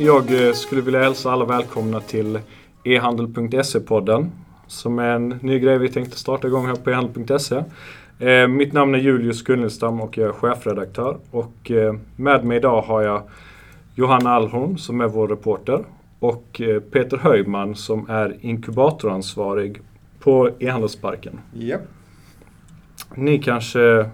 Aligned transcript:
Jag 0.00 0.46
eh, 0.46 0.52
skulle 0.52 0.80
vilja 0.80 1.00
hälsa 1.00 1.30
alla 1.30 1.44
välkomna 1.44 2.00
till 2.00 2.40
ehandel.se-podden 2.84 4.30
som 4.66 4.98
är 4.98 5.08
en 5.08 5.28
ny 5.28 5.58
grej 5.58 5.78
vi 5.78 5.88
tänkte 5.88 6.18
starta 6.18 6.46
igång 6.46 6.66
här 6.66 6.74
på 6.74 6.90
ehandel.se. 6.90 7.64
Eh, 8.18 8.48
mitt 8.48 8.72
namn 8.72 8.94
är 8.94 8.98
Julius 8.98 9.42
Gunnelstam 9.42 10.00
och 10.00 10.18
jag 10.18 10.28
är 10.28 10.32
chefredaktör. 10.32 11.16
Och 11.30 11.70
eh, 11.70 11.94
med 12.16 12.44
mig 12.44 12.56
idag 12.56 12.82
har 12.82 13.02
jag 13.02 13.22
Johanna 13.94 14.30
Alholm 14.30 14.78
som 14.78 15.00
är 15.00 15.08
vår 15.08 15.28
reporter 15.28 15.84
och 16.18 16.60
Peter 16.92 17.16
Höjman 17.16 17.74
som 17.74 18.10
är 18.10 18.36
inkubatoransvarig 18.40 19.80
på 20.20 20.50
e-handelsparken. 20.58 21.40
Yep. 21.56 21.80
Ni 23.14 23.38
kanske, 23.38 24.10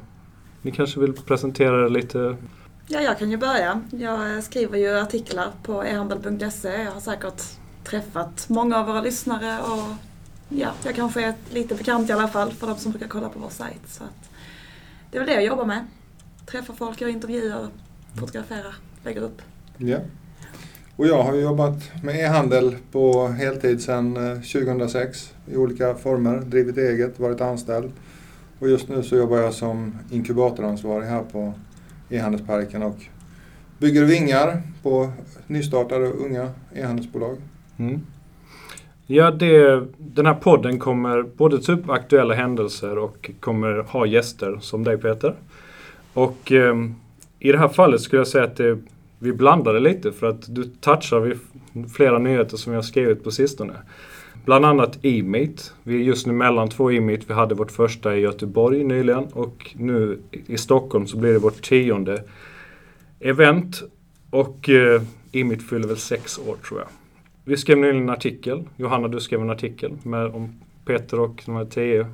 ni 0.62 0.70
kanske 0.70 1.00
vill 1.00 1.12
presentera 1.12 1.84
er 1.84 1.88
lite 1.88 2.36
Ja, 2.86 3.00
jag 3.00 3.18
kan 3.18 3.30
ju 3.30 3.36
börja. 3.36 3.80
Jag 3.90 4.44
skriver 4.44 4.78
ju 4.78 4.98
artiklar 4.98 5.52
på 5.62 5.82
ehandel.se. 5.82 6.82
Jag 6.82 6.92
har 6.92 7.00
säkert 7.00 7.42
träffat 7.84 8.48
många 8.48 8.78
av 8.78 8.86
våra 8.86 9.00
lyssnare 9.00 9.58
och 9.62 9.94
ja, 10.48 10.68
jag 10.84 10.94
kanske 10.94 11.24
är 11.24 11.34
lite 11.50 11.74
bekant 11.74 12.10
i 12.10 12.12
alla 12.12 12.28
fall 12.28 12.52
för 12.52 12.66
de 12.66 12.76
som 12.76 12.92
brukar 12.92 13.08
kolla 13.08 13.28
på 13.28 13.38
vår 13.38 13.48
sajt. 13.48 13.80
Så 13.86 14.04
att 14.04 14.30
det 15.10 15.16
är 15.16 15.20
väl 15.20 15.28
det 15.28 15.34
jag 15.34 15.44
jobbar 15.44 15.64
med. 15.64 15.86
Träffa 16.46 16.72
folk, 16.72 17.00
göra 17.00 17.10
intervjuer, 17.10 17.68
fotografera, 18.20 18.74
lägga 19.04 19.20
upp. 19.20 19.42
Ja. 19.76 19.98
Och 20.96 21.06
jag 21.06 21.22
har 21.22 21.34
jobbat 21.34 22.02
med 22.02 22.16
e-handel 22.16 22.76
på 22.92 23.28
heltid 23.28 23.82
sedan 23.82 24.16
eh, 24.16 24.34
2006 24.34 25.34
i 25.46 25.56
olika 25.56 25.94
former. 25.94 26.36
Drivit 26.40 26.76
eget, 26.78 27.18
varit 27.18 27.40
anställd. 27.40 27.92
Och 28.58 28.68
just 28.68 28.88
nu 28.88 29.02
så 29.02 29.16
jobbar 29.16 29.38
jag 29.38 29.54
som 29.54 29.98
inkubatoransvarig 30.10 31.06
här 31.06 31.22
på 31.22 31.54
e-handelsparken 32.14 32.82
och 32.82 32.96
bygger 33.78 34.04
vingar 34.04 34.62
på 34.82 35.12
nystartade 35.46 36.06
unga 36.06 36.50
e-handelsbolag. 36.74 37.36
Mm. 37.76 38.00
Ja, 39.06 39.30
det, 39.30 39.86
den 39.98 40.26
här 40.26 40.34
podden 40.34 40.78
kommer 40.78 41.22
både 41.22 41.58
ta 41.58 41.72
upp 41.72 41.90
aktuella 41.90 42.34
händelser 42.34 42.98
och 42.98 43.30
kommer 43.40 43.82
ha 43.88 44.06
gäster 44.06 44.58
som 44.60 44.84
dig 44.84 44.98
Peter. 44.98 45.34
Och 46.12 46.52
eh, 46.52 46.74
i 47.38 47.52
det 47.52 47.58
här 47.58 47.68
fallet 47.68 48.00
skulle 48.00 48.20
jag 48.20 48.28
säga 48.28 48.44
att 48.44 48.56
det, 48.56 48.78
vi 49.18 49.32
blandade 49.32 49.80
lite 49.80 50.12
för 50.12 50.26
att 50.26 50.54
du 50.54 50.64
touchar 50.64 51.20
vid 51.20 51.38
flera 51.96 52.18
nyheter 52.18 52.56
som 52.56 52.72
jag 52.72 52.78
har 52.78 52.82
skrivit 52.82 53.24
på 53.24 53.30
sistone. 53.30 53.74
Bland 54.44 54.64
annat 54.64 54.98
e-meet. 55.02 55.72
Vi 55.82 55.94
är 55.94 56.00
just 56.00 56.26
nu 56.26 56.32
mellan 56.32 56.68
två 56.68 56.92
e-meet. 56.92 57.30
Vi 57.30 57.34
hade 57.34 57.54
vårt 57.54 57.70
första 57.70 58.16
i 58.16 58.20
Göteborg 58.20 58.84
nyligen 58.84 59.24
och 59.24 59.74
nu 59.76 60.18
i 60.30 60.58
Stockholm 60.58 61.06
så 61.06 61.16
blir 61.16 61.32
det 61.32 61.38
vårt 61.38 61.62
tionde 61.62 62.22
event. 63.20 63.82
Och 64.30 64.68
eh, 64.68 65.02
e-meet 65.32 65.68
fyller 65.68 65.88
väl 65.88 65.96
sex 65.96 66.38
år 66.38 66.56
tror 66.68 66.80
jag. 66.80 66.88
Vi 67.44 67.56
skrev 67.56 67.78
nyligen 67.78 68.02
en 68.02 68.10
artikel. 68.10 68.62
Johanna, 68.76 69.08
du 69.08 69.20
skrev 69.20 69.40
en 69.40 69.50
artikel 69.50 69.92
med, 70.02 70.26
om 70.26 70.54
Peter 70.84 71.20
och 71.20 71.42
de 71.46 71.56
här 71.56 71.64
tio. 71.64 72.06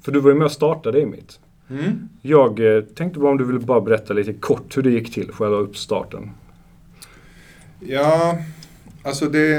För 0.00 0.12
du 0.12 0.20
var 0.20 0.30
ju 0.30 0.36
med 0.36 0.44
och 0.44 0.52
startade 0.52 1.00
e-meet. 1.00 1.40
Mm. 1.70 2.08
Jag 2.22 2.76
eh, 2.76 2.82
tänkte 2.82 3.20
bara 3.20 3.30
om 3.30 3.38
du 3.38 3.44
ville 3.44 3.58
bara 3.58 3.80
berätta 3.80 4.14
lite 4.14 4.32
kort 4.32 4.76
hur 4.76 4.82
det 4.82 4.90
gick 4.90 5.14
till, 5.14 5.32
själva 5.32 5.56
uppstarten. 5.56 6.30
Ja, 7.80 8.38
alltså 9.04 9.28
det 9.28 9.54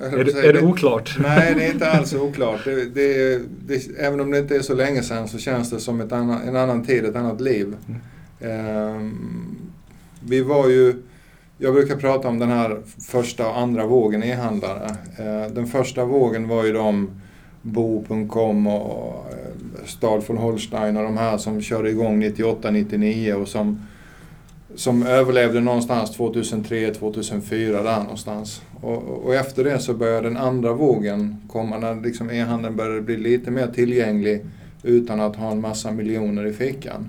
är, 0.00 0.24
det, 0.24 0.46
är 0.46 0.52
det 0.52 0.62
oklart? 0.62 1.16
Nej, 1.22 1.54
det 1.54 1.66
är 1.66 1.72
inte 1.72 1.90
alls 1.90 2.14
oklart. 2.14 2.60
Det, 2.64 2.84
det, 2.84 3.40
det, 3.66 3.88
även 3.98 4.20
om 4.20 4.30
det 4.30 4.38
inte 4.38 4.56
är 4.56 4.60
så 4.60 4.74
länge 4.74 5.02
sedan 5.02 5.28
så 5.28 5.38
känns 5.38 5.70
det 5.70 5.80
som 5.80 6.00
ett 6.00 6.12
annan, 6.12 6.48
en 6.48 6.56
annan 6.56 6.84
tid, 6.84 7.04
ett 7.04 7.16
annat 7.16 7.40
liv. 7.40 7.76
Um, 8.40 9.56
vi 10.20 10.42
var 10.42 10.68
ju, 10.68 10.94
jag 11.58 11.74
brukar 11.74 11.96
prata 11.96 12.28
om 12.28 12.38
den 12.38 12.48
här 12.48 12.78
första 13.10 13.48
och 13.48 13.58
andra 13.58 13.86
vågen 13.86 14.22
e-handlare. 14.22 14.96
Uh, 15.20 15.54
den 15.54 15.66
första 15.66 16.04
vågen 16.04 16.48
var 16.48 16.64
ju 16.64 16.72
de 16.72 17.10
Bo.com 17.62 18.66
och 18.66 19.26
uh, 19.30 19.86
Stahl 19.86 20.22
von 20.26 20.38
Holstein 20.38 20.96
och 20.96 21.02
de 21.02 21.16
här 21.16 21.38
som 21.38 21.62
körde 21.62 21.90
igång 21.90 22.24
98-99 22.24 23.32
och 23.32 23.48
som 23.48 23.86
som 24.74 25.02
överlevde 25.02 25.60
någonstans 25.60 26.16
2003, 26.16 26.94
2004 26.94 27.82
där 27.82 28.02
någonstans. 28.02 28.62
Och, 28.80 29.02
och, 29.02 29.34
efter 29.34 29.64
det 29.64 29.78
så 29.78 29.94
började 29.94 30.28
den 30.28 30.36
andra 30.36 30.72
vågen 30.72 31.36
komma 31.48 31.78
när 31.78 32.02
liksom 32.02 32.30
e-handeln 32.30 32.76
började 32.76 33.00
bli 33.00 33.16
lite 33.16 33.50
mer 33.50 33.66
tillgänglig 33.66 34.44
utan 34.82 35.20
att 35.20 35.36
ha 35.36 35.50
en 35.50 35.60
massa 35.60 35.90
miljoner 35.90 36.46
i 36.46 36.52
fickan. 36.52 37.08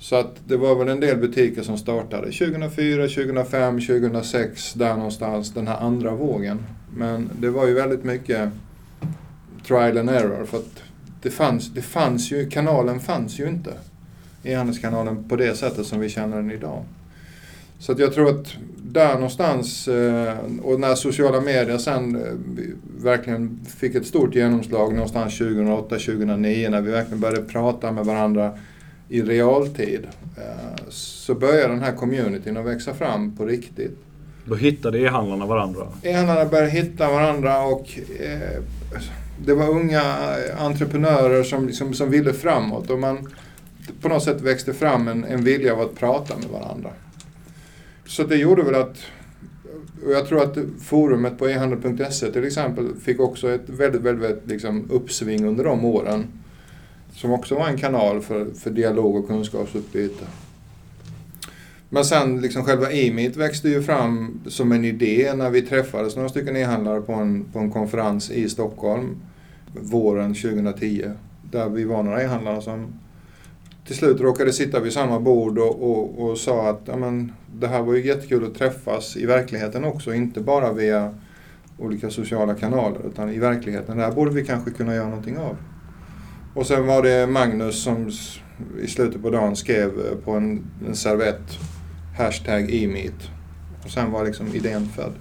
Så 0.00 0.16
att 0.16 0.36
det 0.46 0.56
var 0.56 0.74
väl 0.74 0.88
en 0.88 1.00
del 1.00 1.16
butiker 1.16 1.62
som 1.62 1.78
startade 1.78 2.32
2004, 2.32 3.08
2005, 3.08 3.80
2006 3.80 4.72
där 4.74 4.96
någonstans, 4.96 5.54
den 5.54 5.68
här 5.68 5.80
andra 5.80 6.10
vågen. 6.10 6.58
Men 6.96 7.30
det 7.40 7.50
var 7.50 7.66
ju 7.66 7.74
väldigt 7.74 8.04
mycket 8.04 8.50
trial 9.66 9.98
and 9.98 10.10
error 10.10 10.44
för 10.44 10.58
att 10.58 10.82
det 11.22 11.30
fanns, 11.30 11.74
det 11.74 11.82
fanns 11.82 12.32
ju, 12.32 12.50
kanalen 12.50 13.00
fanns 13.00 13.40
ju 13.40 13.48
inte 13.48 13.72
e-handelskanalen 14.44 15.24
på 15.28 15.36
det 15.36 15.54
sättet 15.54 15.86
som 15.86 16.00
vi 16.00 16.08
känner 16.08 16.36
den 16.36 16.50
idag. 16.50 16.84
Så 17.78 17.92
att 17.92 17.98
jag 17.98 18.14
tror 18.14 18.30
att 18.30 18.56
där 18.94 19.14
någonstans, 19.14 19.88
eh, 19.88 20.34
och 20.62 20.80
när 20.80 20.94
sociala 20.94 21.40
medier 21.40 21.78
sen 21.78 22.16
eh, 22.16 22.32
verkligen 23.04 23.60
fick 23.78 23.94
ett 23.94 24.06
stort 24.06 24.34
genomslag 24.34 24.92
någonstans 24.92 25.40
2008-2009 25.40 26.70
när 26.70 26.80
vi 26.80 26.90
verkligen 26.90 27.20
började 27.20 27.42
prata 27.42 27.92
med 27.92 28.04
varandra 28.04 28.58
i 29.08 29.22
realtid. 29.22 30.06
Eh, 30.36 30.84
så 30.88 31.34
började 31.34 31.68
den 31.68 31.82
här 31.82 31.92
communityn 31.92 32.56
att 32.56 32.66
växa 32.66 32.94
fram 32.94 33.36
på 33.36 33.46
riktigt. 33.46 33.98
Då 34.44 34.54
hittade 34.54 34.98
e-handlarna 34.98 35.46
varandra? 35.46 35.86
E-handlarna 36.02 36.44
började 36.44 36.70
hitta 36.70 37.10
varandra 37.10 37.62
och 37.62 37.98
det 39.46 39.54
var 39.54 39.68
unga 39.68 40.02
entreprenörer 40.58 41.42
som, 41.42 41.72
som, 41.72 41.94
som 41.94 42.10
ville 42.10 42.32
framåt. 42.32 42.90
Och 42.90 42.98
man, 42.98 43.28
på 44.00 44.08
något 44.08 44.22
sätt 44.22 44.40
växte 44.40 44.74
fram 44.74 45.08
en, 45.08 45.24
en 45.24 45.44
vilja 45.44 45.72
av 45.72 45.80
att 45.80 45.94
prata 45.94 46.36
med 46.36 46.48
varandra. 46.48 46.90
Så 48.06 48.22
det 48.22 48.36
gjorde 48.36 48.62
väl 48.62 48.74
att, 48.74 48.98
och 50.06 50.12
jag 50.12 50.28
tror 50.28 50.42
att 50.42 50.58
forumet 50.82 51.38
på 51.38 51.48
ehandel.se 51.48 52.32
till 52.32 52.44
exempel 52.44 52.94
fick 53.04 53.20
också 53.20 53.50
ett 53.50 53.68
väldigt, 53.68 54.02
väldigt 54.02 54.46
liksom 54.46 54.90
uppsving 54.90 55.44
under 55.44 55.64
de 55.64 55.84
åren. 55.84 56.26
Som 57.12 57.32
också 57.32 57.54
var 57.54 57.68
en 57.68 57.78
kanal 57.78 58.20
för, 58.20 58.50
för 58.50 58.70
dialog 58.70 59.16
och 59.16 59.28
kunskapsutbyte. 59.28 60.24
Men 61.88 62.04
sen 62.04 62.40
liksom 62.40 62.64
själva 62.64 62.92
e-meet 62.92 63.36
växte 63.36 63.68
ju 63.68 63.82
fram 63.82 64.40
som 64.46 64.72
en 64.72 64.84
idé 64.84 65.34
när 65.34 65.50
vi 65.50 65.62
träffades 65.62 66.16
några 66.16 66.28
stycken 66.28 66.56
e-handlare 66.56 67.00
på 67.00 67.12
en, 67.12 67.44
på 67.44 67.58
en 67.58 67.70
konferens 67.70 68.30
i 68.30 68.48
Stockholm 68.48 69.16
våren 69.80 70.34
2010. 70.34 71.10
Där 71.50 71.68
vi 71.68 71.84
var 71.84 72.02
några 72.02 72.22
e-handlare 72.22 72.62
som 72.62 72.86
till 73.86 73.96
slut 73.96 74.20
råkade 74.20 74.52
sitta 74.52 74.80
vid 74.80 74.92
samma 74.92 75.20
bord 75.20 75.58
och, 75.58 75.90
och, 75.90 76.18
och 76.18 76.38
sa 76.38 76.68
att 76.68 76.88
amen, 76.88 77.32
det 77.54 77.66
här 77.66 77.82
var 77.82 77.94
ju 77.94 78.06
jättekul 78.06 78.44
att 78.44 78.54
träffas 78.54 79.16
i 79.16 79.26
verkligheten 79.26 79.84
också, 79.84 80.14
inte 80.14 80.40
bara 80.40 80.72
via 80.72 81.14
olika 81.78 82.10
sociala 82.10 82.54
kanaler 82.54 83.00
utan 83.06 83.30
i 83.30 83.38
verkligheten. 83.38 83.96
Det 83.96 84.02
här 84.02 84.12
borde 84.12 84.30
vi 84.30 84.44
kanske 84.44 84.70
kunna 84.70 84.94
göra 84.94 85.08
någonting 85.08 85.38
av. 85.38 85.56
Och 86.54 86.66
sen 86.66 86.86
var 86.86 87.02
det 87.02 87.26
Magnus 87.26 87.82
som 87.82 88.10
i 88.82 88.86
slutet 88.86 89.22
på 89.22 89.30
dagen 89.30 89.56
skrev 89.56 89.90
på 90.24 90.32
en, 90.32 90.64
en 90.86 90.96
servett 90.96 91.58
hashtag 92.18 92.70
e-meet. 92.70 93.30
Och 93.84 93.90
sen 93.90 94.12
var 94.12 94.24
liksom 94.24 94.46
idén 94.54 94.86
född. 94.86 95.12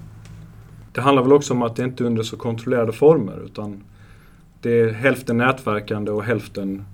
Det 0.92 1.02
handlar 1.02 1.24
väl 1.24 1.34
också 1.34 1.54
om 1.54 1.62
att 1.62 1.76
det 1.76 1.84
inte 1.84 2.04
är 2.04 2.06
under 2.06 2.24
så 2.24 2.38
kontrollerade 2.38 2.94
former 2.94 3.46
utan 3.46 3.84
det 4.62 4.80
är 4.80 4.94
hälften 4.94 5.38
nätverkande 5.38 6.12
och 6.12 6.24
hälften 6.24 6.86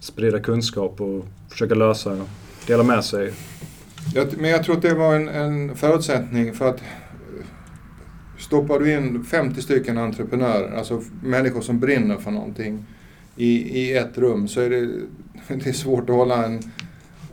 sprida 0.00 0.40
kunskap 0.40 1.00
och 1.00 1.26
försöka 1.48 1.74
lösa, 1.74 2.26
dela 2.66 2.82
med 2.82 3.04
sig. 3.04 3.32
men 4.38 4.50
jag 4.50 4.64
tror 4.64 4.76
att 4.76 4.82
det 4.82 4.94
var 4.94 5.14
en, 5.14 5.28
en 5.28 5.76
förutsättning 5.76 6.54
för 6.54 6.68
att 6.68 6.80
eh, 6.80 7.46
stoppar 8.38 8.78
du 8.78 8.92
in 8.92 9.24
50 9.24 9.62
stycken 9.62 9.98
entreprenörer, 9.98 10.76
alltså 10.76 11.02
människor 11.22 11.60
som 11.60 11.80
brinner 11.80 12.16
för 12.16 12.30
någonting 12.30 12.84
i, 13.36 13.80
i 13.80 13.96
ett 13.96 14.18
rum 14.18 14.48
så 14.48 14.60
är 14.60 14.70
det, 14.70 14.86
det 15.48 15.66
är 15.66 15.72
svårt 15.72 16.10
att 16.10 16.16
hålla 16.16 16.44
en, 16.44 16.62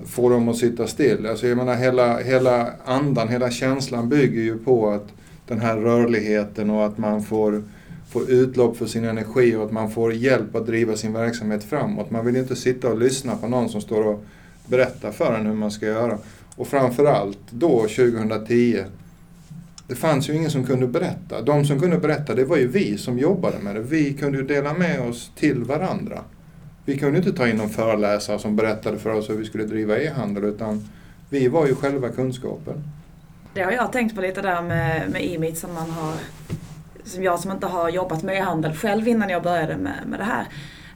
få 0.05 0.29
dem 0.29 0.49
att 0.49 0.57
sitta 0.57 0.87
still. 0.87 1.25
Alltså 1.25 1.47
jag 1.47 1.57
menar 1.57 1.75
hela, 1.75 2.17
hela 2.17 2.71
andan, 2.85 3.27
hela 3.27 3.51
känslan 3.51 4.09
bygger 4.09 4.41
ju 4.41 4.57
på 4.57 4.89
att 4.89 5.13
den 5.47 5.59
här 5.59 5.77
rörligheten 5.77 6.69
och 6.69 6.85
att 6.85 6.97
man 6.97 7.23
får 7.23 7.63
får 8.13 8.29
utlopp 8.29 8.77
för 8.77 8.85
sin 8.85 9.03
energi 9.03 9.55
och 9.55 9.65
att 9.65 9.71
man 9.71 9.91
får 9.91 10.13
hjälp 10.13 10.55
att 10.55 10.65
driva 10.65 10.95
sin 10.95 11.13
verksamhet 11.13 11.63
framåt. 11.63 12.11
Man 12.11 12.25
vill 12.25 12.35
inte 12.35 12.55
sitta 12.55 12.89
och 12.89 12.97
lyssna 12.97 13.35
på 13.35 13.47
någon 13.47 13.69
som 13.69 13.81
står 13.81 14.07
och 14.07 14.25
berättar 14.65 15.11
för 15.11 15.33
en 15.33 15.45
hur 15.45 15.53
man 15.53 15.71
ska 15.71 15.85
göra. 15.85 16.17
Och 16.55 16.67
framförallt 16.67 17.39
då 17.49 17.79
2010 17.79 18.83
det 19.87 19.95
fanns 19.95 20.29
ju 20.29 20.35
ingen 20.35 20.51
som 20.51 20.63
kunde 20.63 20.87
berätta. 20.87 21.41
De 21.41 21.65
som 21.65 21.79
kunde 21.79 21.97
berätta 21.97 22.35
det 22.35 22.45
var 22.45 22.57
ju 22.57 22.67
vi 22.67 22.97
som 22.97 23.19
jobbade 23.19 23.59
med 23.59 23.75
det. 23.75 23.81
Vi 23.81 24.13
kunde 24.13 24.37
ju 24.37 24.43
dela 24.43 24.73
med 24.73 25.01
oss 25.01 25.31
till 25.35 25.63
varandra. 25.63 26.19
Vi 26.85 26.97
kunde 26.97 27.17
inte 27.17 27.33
ta 27.33 27.47
in 27.47 27.55
någon 27.55 27.69
föreläsare 27.69 28.39
som 28.39 28.55
berättade 28.55 28.97
för 28.97 29.09
oss 29.09 29.29
hur 29.29 29.35
vi 29.35 29.45
skulle 29.45 29.63
driva 29.63 29.97
e-handel 29.97 30.43
utan 30.43 30.89
vi 31.29 31.47
var 31.47 31.67
ju 31.67 31.75
själva 31.75 32.09
kunskapen. 32.09 32.83
Det 33.53 33.61
har 33.61 33.71
jag 33.71 33.91
tänkt 33.91 34.15
på 34.15 34.21
lite 34.21 34.41
där 34.41 34.61
med, 34.61 35.11
med 35.11 35.23
e 35.23 35.55
som 35.55 35.73
man 35.73 35.89
har 35.89 36.13
som 37.05 37.23
jag 37.23 37.39
som 37.39 37.51
inte 37.51 37.67
har 37.67 37.89
jobbat 37.89 38.23
med 38.23 38.35
e-handel 38.35 38.73
själv 38.73 39.07
innan 39.07 39.29
jag 39.29 39.43
började 39.43 39.77
med, 39.77 39.99
med 40.05 40.19
det 40.19 40.23
här. 40.23 40.47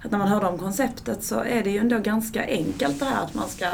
Att 0.03 0.11
när 0.11 0.19
man 0.19 0.27
hörde 0.27 0.47
om 0.47 0.57
konceptet 0.57 1.23
så 1.23 1.39
är 1.39 1.63
det 1.63 1.69
ju 1.69 1.77
ändå 1.77 1.99
ganska 1.99 2.45
enkelt 2.45 2.99
det 2.99 3.05
här 3.05 3.23
att 3.23 3.33
man 3.33 3.47
ska 3.47 3.67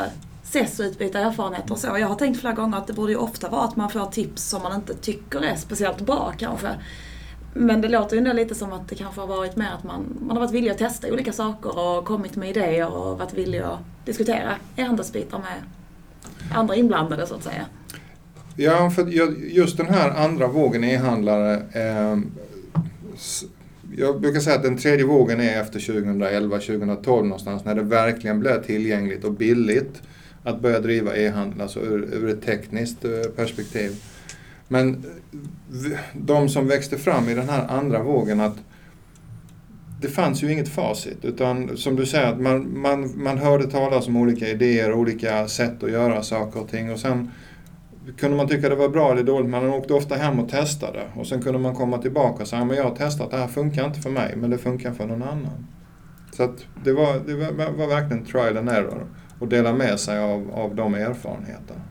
ses 0.43 0.79
och 0.79 0.83
utbyta 0.83 1.19
erfarenheter 1.19 1.71
och 1.71 1.79
så. 1.79 1.87
Jag 1.87 2.07
har 2.07 2.15
tänkt 2.15 2.39
flera 2.39 2.53
gånger 2.53 2.77
att 2.77 2.87
det 2.87 2.93
borde 2.93 3.11
ju 3.11 3.17
ofta 3.17 3.49
vara 3.49 3.63
att 3.63 3.75
man 3.75 3.89
får 3.89 4.05
tips 4.05 4.43
som 4.43 4.61
man 4.61 4.75
inte 4.75 4.93
tycker 4.93 5.41
är 5.41 5.55
speciellt 5.55 6.01
bra 6.01 6.33
kanske. 6.37 6.69
Men 7.53 7.81
det 7.81 7.87
låter 7.87 8.15
ju 8.15 8.17
ändå 8.17 8.33
lite 8.33 8.55
som 8.55 8.73
att 8.73 8.89
det 8.89 8.95
kanske 8.95 9.21
har 9.21 9.27
varit 9.27 9.55
mer 9.55 9.71
att 9.77 9.83
man, 9.83 10.17
man 10.19 10.37
har 10.37 10.43
varit 10.43 10.53
villig 10.53 10.71
att 10.71 10.77
testa 10.77 11.13
olika 11.13 11.33
saker 11.33 11.79
och 11.79 12.05
kommit 12.05 12.35
med 12.35 12.49
idéer 12.49 12.93
och 12.93 13.17
varit 13.17 13.33
villig 13.33 13.59
att 13.59 13.79
diskutera 14.05 14.55
e-handelsbitar 14.75 15.39
med 15.39 15.57
andra 16.53 16.75
inblandade 16.75 17.27
så 17.27 17.35
att 17.35 17.43
säga. 17.43 17.65
Ja, 18.55 18.89
för 18.89 19.07
just 19.55 19.77
den 19.77 19.85
här 19.85 20.09
andra 20.09 20.47
vågen 20.47 20.83
e-handlare. 20.83 21.61
Eh, 21.71 22.17
jag 23.97 24.21
brukar 24.21 24.39
säga 24.39 24.55
att 24.55 24.63
den 24.63 24.77
tredje 24.77 25.05
vågen 25.05 25.39
är 25.39 25.61
efter 25.61 25.79
2011-2012 25.79 27.23
någonstans 27.23 27.65
när 27.65 27.75
det 27.75 27.81
verkligen 27.81 28.39
blev 28.39 28.63
tillgängligt 28.63 29.23
och 29.23 29.33
billigt 29.33 30.01
att 30.43 30.61
börja 30.61 30.79
driva 30.79 31.15
e-handel, 31.15 31.61
alltså 31.61 31.79
ur, 31.79 32.13
ur 32.13 32.29
ett 32.29 32.45
tekniskt 32.45 33.05
eh, 33.05 33.11
perspektiv. 33.35 34.03
Men 34.67 34.89
eh, 34.89 35.99
de 36.13 36.49
som 36.49 36.67
växte 36.67 36.97
fram 36.97 37.29
i 37.29 37.33
den 37.33 37.49
här 37.49 37.67
andra 37.67 38.03
vågen 38.03 38.39
att 38.39 38.57
det 40.01 40.07
fanns 40.09 40.43
ju 40.43 40.51
inget 40.51 40.69
facit 40.69 41.25
utan 41.25 41.77
som 41.77 41.95
du 41.95 42.05
säger 42.05 42.27
att 42.27 42.39
man, 42.39 42.79
man, 42.79 43.23
man 43.23 43.37
hörde 43.37 43.71
talas 43.71 44.07
om 44.07 44.15
olika 44.15 44.47
idéer, 44.47 44.93
olika 44.93 45.47
sätt 45.47 45.83
att 45.83 45.91
göra 45.91 46.23
saker 46.23 46.59
och 46.59 46.69
ting 46.69 46.91
och 46.91 46.99
sen 46.99 47.31
kunde 48.17 48.37
man 48.37 48.47
tycka 48.47 48.69
det 48.69 48.75
var 48.75 48.89
bra 48.89 49.11
eller 49.11 49.23
dåligt, 49.23 49.49
man 49.49 49.69
åkte 49.69 49.93
ofta 49.93 50.15
hem 50.15 50.39
och 50.39 50.49
testade 50.49 51.03
och 51.15 51.27
sen 51.27 51.41
kunde 51.41 51.59
man 51.59 51.75
komma 51.75 51.97
tillbaka 51.97 52.43
och 52.43 52.47
säga 52.47 52.65
men 52.65 52.77
jag 52.77 52.83
har 52.83 52.95
testat, 52.95 53.31
det 53.31 53.37
här 53.37 53.47
funkar 53.47 53.85
inte 53.85 53.99
för 53.99 54.09
mig 54.09 54.35
men 54.37 54.49
det 54.49 54.57
funkar 54.57 54.91
för 54.91 55.05
någon 55.05 55.23
annan. 55.23 55.67
Så 56.31 56.43
att 56.43 56.65
det, 56.83 56.93
var, 56.93 57.19
det 57.25 57.33
var, 57.33 57.71
var 57.71 57.87
verkligen 57.87 58.25
trial 58.25 58.57
and 58.57 58.69
error 58.69 59.07
och 59.39 59.47
dela 59.47 59.73
med 59.73 59.99
sig 59.99 60.19
av, 60.19 60.51
av 60.53 60.75
de 60.75 60.93
erfarenheterna. 60.93 61.81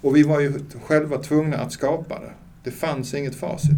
Och 0.00 0.16
vi 0.16 0.22
var 0.22 0.40
ju 0.40 0.52
själva 0.82 1.18
tvungna 1.18 1.56
att 1.56 1.72
skapa 1.72 2.20
det. 2.20 2.32
Det 2.64 2.70
fanns 2.70 3.14
inget 3.14 3.34
facit. 3.34 3.70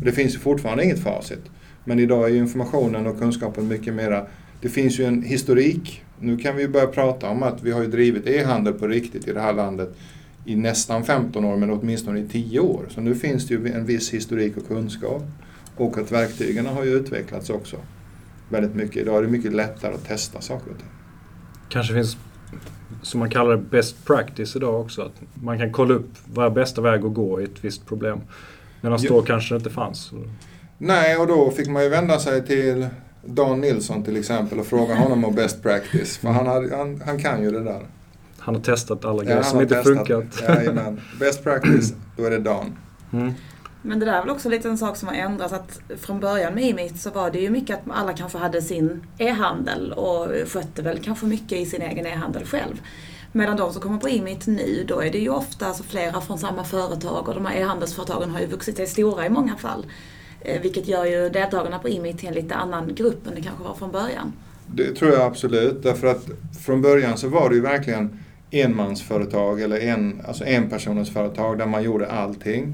Och 0.00 0.04
det 0.04 0.12
finns 0.12 0.38
fortfarande 0.38 0.84
inget 0.84 1.02
facit. 1.02 1.42
Men 1.84 1.98
idag 1.98 2.30
är 2.30 2.34
informationen 2.34 3.06
och 3.06 3.18
kunskapen 3.18 3.68
mycket 3.68 3.94
mera... 3.94 4.26
Det 4.60 4.68
finns 4.68 5.00
ju 5.00 5.04
en 5.04 5.22
historik. 5.22 6.04
Nu 6.20 6.36
kan 6.36 6.56
vi 6.56 6.68
börja 6.68 6.86
prata 6.86 7.28
om 7.28 7.42
att 7.42 7.62
vi 7.62 7.72
har 7.72 7.82
ju 7.82 7.86
drivit 7.86 8.26
e-handel 8.26 8.72
på 8.72 8.86
riktigt 8.86 9.28
i 9.28 9.32
det 9.32 9.40
här 9.40 9.52
landet 9.52 9.96
i 10.44 10.56
nästan 10.56 11.04
15 11.04 11.44
år, 11.44 11.56
men 11.56 11.70
åtminstone 11.70 12.18
i 12.18 12.28
10 12.28 12.60
år. 12.60 12.86
Så 12.90 13.00
nu 13.00 13.14
finns 13.14 13.46
det 13.46 13.54
ju 13.54 13.72
en 13.72 13.86
viss 13.86 14.14
historik 14.14 14.56
och 14.56 14.68
kunskap. 14.68 15.22
Och 15.76 15.98
att 15.98 16.12
verktygen 16.12 16.66
har 16.66 16.84
ju 16.84 16.90
utvecklats 16.90 17.50
också 17.50 17.76
väldigt 18.48 18.74
mycket. 18.74 18.96
Idag 18.96 19.18
är 19.18 19.22
det 19.22 19.28
mycket 19.28 19.52
lättare 19.52 19.94
att 19.94 20.04
testa 20.04 20.40
saker 20.40 20.70
och 20.70 20.78
ting. 20.78 20.88
Kanske 21.68 21.94
finns, 21.94 22.16
som 23.02 23.20
man 23.20 23.30
kallar 23.30 23.50
det, 23.50 23.62
best 23.62 24.04
practice 24.04 24.56
idag 24.56 24.80
också. 24.80 25.02
Att 25.02 25.20
man 25.34 25.58
kan 25.58 25.72
kolla 25.72 25.94
upp 25.94 26.10
vad 26.24 26.46
är 26.46 26.50
bästa 26.50 26.80
väg 26.80 27.04
att 27.04 27.14
gå 27.14 27.40
i 27.40 27.44
ett 27.44 27.64
visst 27.64 27.86
problem. 27.86 28.20
Medan 28.80 28.98
då 29.08 29.22
kanske 29.22 29.54
det 29.54 29.56
inte 29.56 29.70
fanns. 29.70 30.12
Nej, 30.78 31.16
och 31.16 31.26
då 31.26 31.50
fick 31.50 31.68
man 31.68 31.82
ju 31.82 31.88
vända 31.88 32.18
sig 32.18 32.46
till 32.46 32.86
Dan 33.24 33.60
Nilsson 33.60 34.02
till 34.02 34.16
exempel 34.16 34.58
och 34.58 34.66
fråga 34.66 34.94
honom 34.94 35.24
om 35.24 35.34
best 35.34 35.62
practice. 35.62 36.16
För 36.16 36.28
han, 36.28 36.46
hade, 36.46 36.76
han, 36.76 37.02
han 37.06 37.18
kan 37.18 37.42
ju 37.42 37.50
det 37.50 37.64
där. 37.64 37.82
Han 38.44 38.54
har 38.54 38.62
testat 38.62 39.04
alla 39.04 39.22
grejer 39.22 39.36
ja, 39.36 39.42
som 39.42 39.60
inte 39.60 39.74
testat. 39.74 39.96
funkat. 39.96 40.42
Jajamän. 40.48 41.00
Best 41.20 41.44
practice, 41.44 41.94
då 42.16 42.24
är 42.24 42.30
det 42.30 42.38
Dan. 42.38 42.78
Mm. 43.12 43.32
Men 43.82 43.98
det 43.98 44.06
där 44.06 44.12
är 44.12 44.20
väl 44.20 44.30
också 44.30 44.48
lite 44.48 44.68
en 44.68 44.78
sak 44.78 44.96
som 44.96 45.08
har 45.08 45.14
ändrats. 45.14 45.52
Att 45.52 45.80
från 46.00 46.20
början 46.20 46.54
med 46.54 46.64
Imit 46.64 47.00
så 47.00 47.10
var 47.10 47.30
det 47.30 47.38
ju 47.38 47.50
mycket 47.50 47.76
att 47.76 47.96
alla 47.96 48.12
kanske 48.12 48.38
hade 48.38 48.62
sin 48.62 49.06
e-handel 49.18 49.92
och 49.92 50.28
skötte 50.46 50.82
väl 50.82 50.98
kanske 50.98 51.26
mycket 51.26 51.58
i 51.58 51.66
sin 51.66 51.82
egen 51.82 52.06
e-handel 52.06 52.44
själv. 52.44 52.80
Medan 53.32 53.56
de 53.56 53.72
som 53.72 53.82
kommer 53.82 53.98
på 53.98 54.08
Imit 54.08 54.46
nu, 54.46 54.84
då 54.88 55.00
är 55.00 55.12
det 55.12 55.18
ju 55.18 55.28
ofta 55.28 55.66
alltså 55.66 55.82
flera 55.82 56.20
från 56.20 56.38
samma 56.38 56.64
företag 56.64 57.28
och 57.28 57.34
de 57.34 57.46
här 57.46 57.56
e-handelsföretagen 57.56 58.30
har 58.30 58.40
ju 58.40 58.46
vuxit 58.46 58.76
sig 58.76 58.86
stora 58.86 59.26
i 59.26 59.28
många 59.28 59.56
fall. 59.56 59.86
Eh, 60.40 60.62
vilket 60.62 60.88
gör 60.88 61.04
ju 61.04 61.28
deltagarna 61.28 61.78
på 61.78 61.88
Imit 61.88 62.18
till 62.18 62.28
en 62.28 62.34
lite 62.34 62.54
annan 62.54 62.94
grupp 62.94 63.26
än 63.26 63.34
det 63.34 63.42
kanske 63.42 63.64
var 63.64 63.74
från 63.74 63.90
början. 63.90 64.32
Det 64.66 64.94
tror 64.94 65.12
jag 65.12 65.22
absolut, 65.22 65.82
därför 65.82 66.06
att 66.06 66.26
från 66.64 66.82
början 66.82 67.18
så 67.18 67.28
var 67.28 67.48
det 67.48 67.54
ju 67.54 67.60
verkligen 67.60 68.23
enmansföretag 68.54 69.60
eller 69.60 69.80
en, 69.80 70.20
alltså 70.26 70.44
en 70.44 70.70
personens 70.70 71.10
företag 71.10 71.58
där 71.58 71.66
man 71.66 71.82
gjorde 71.82 72.10
allting. 72.10 72.72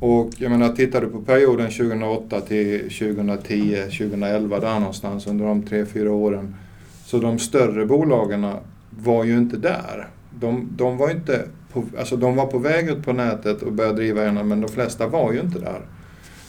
Och 0.00 0.30
jag 0.38 0.50
menar, 0.50 0.68
tittar 0.68 1.00
du 1.00 1.06
på 1.06 1.20
perioden 1.20 1.70
2008 1.70 2.40
till 2.40 2.80
2010, 2.80 3.82
2011 3.82 4.60
där 4.60 4.78
någonstans 4.78 5.26
under 5.26 5.44
de 5.44 5.62
tre, 5.62 5.86
fyra 5.86 6.12
åren. 6.12 6.56
Så 7.04 7.18
de 7.18 7.38
större 7.38 7.86
bolagen 7.86 8.46
var 8.90 9.24
ju 9.24 9.36
inte 9.36 9.56
där. 9.56 10.08
De, 10.40 10.68
de, 10.76 10.96
var 10.96 11.10
inte 11.10 11.44
på, 11.72 11.84
alltså 11.98 12.16
de 12.16 12.36
var 12.36 12.46
på 12.46 12.58
väg 12.58 12.88
ut 12.88 13.04
på 13.04 13.12
nätet 13.12 13.62
och 13.62 13.72
började 13.72 13.96
driva 13.96 14.26
ena 14.26 14.42
men 14.42 14.60
de 14.60 14.68
flesta 14.68 15.06
var 15.06 15.32
ju 15.32 15.40
inte 15.40 15.58
där. 15.58 15.80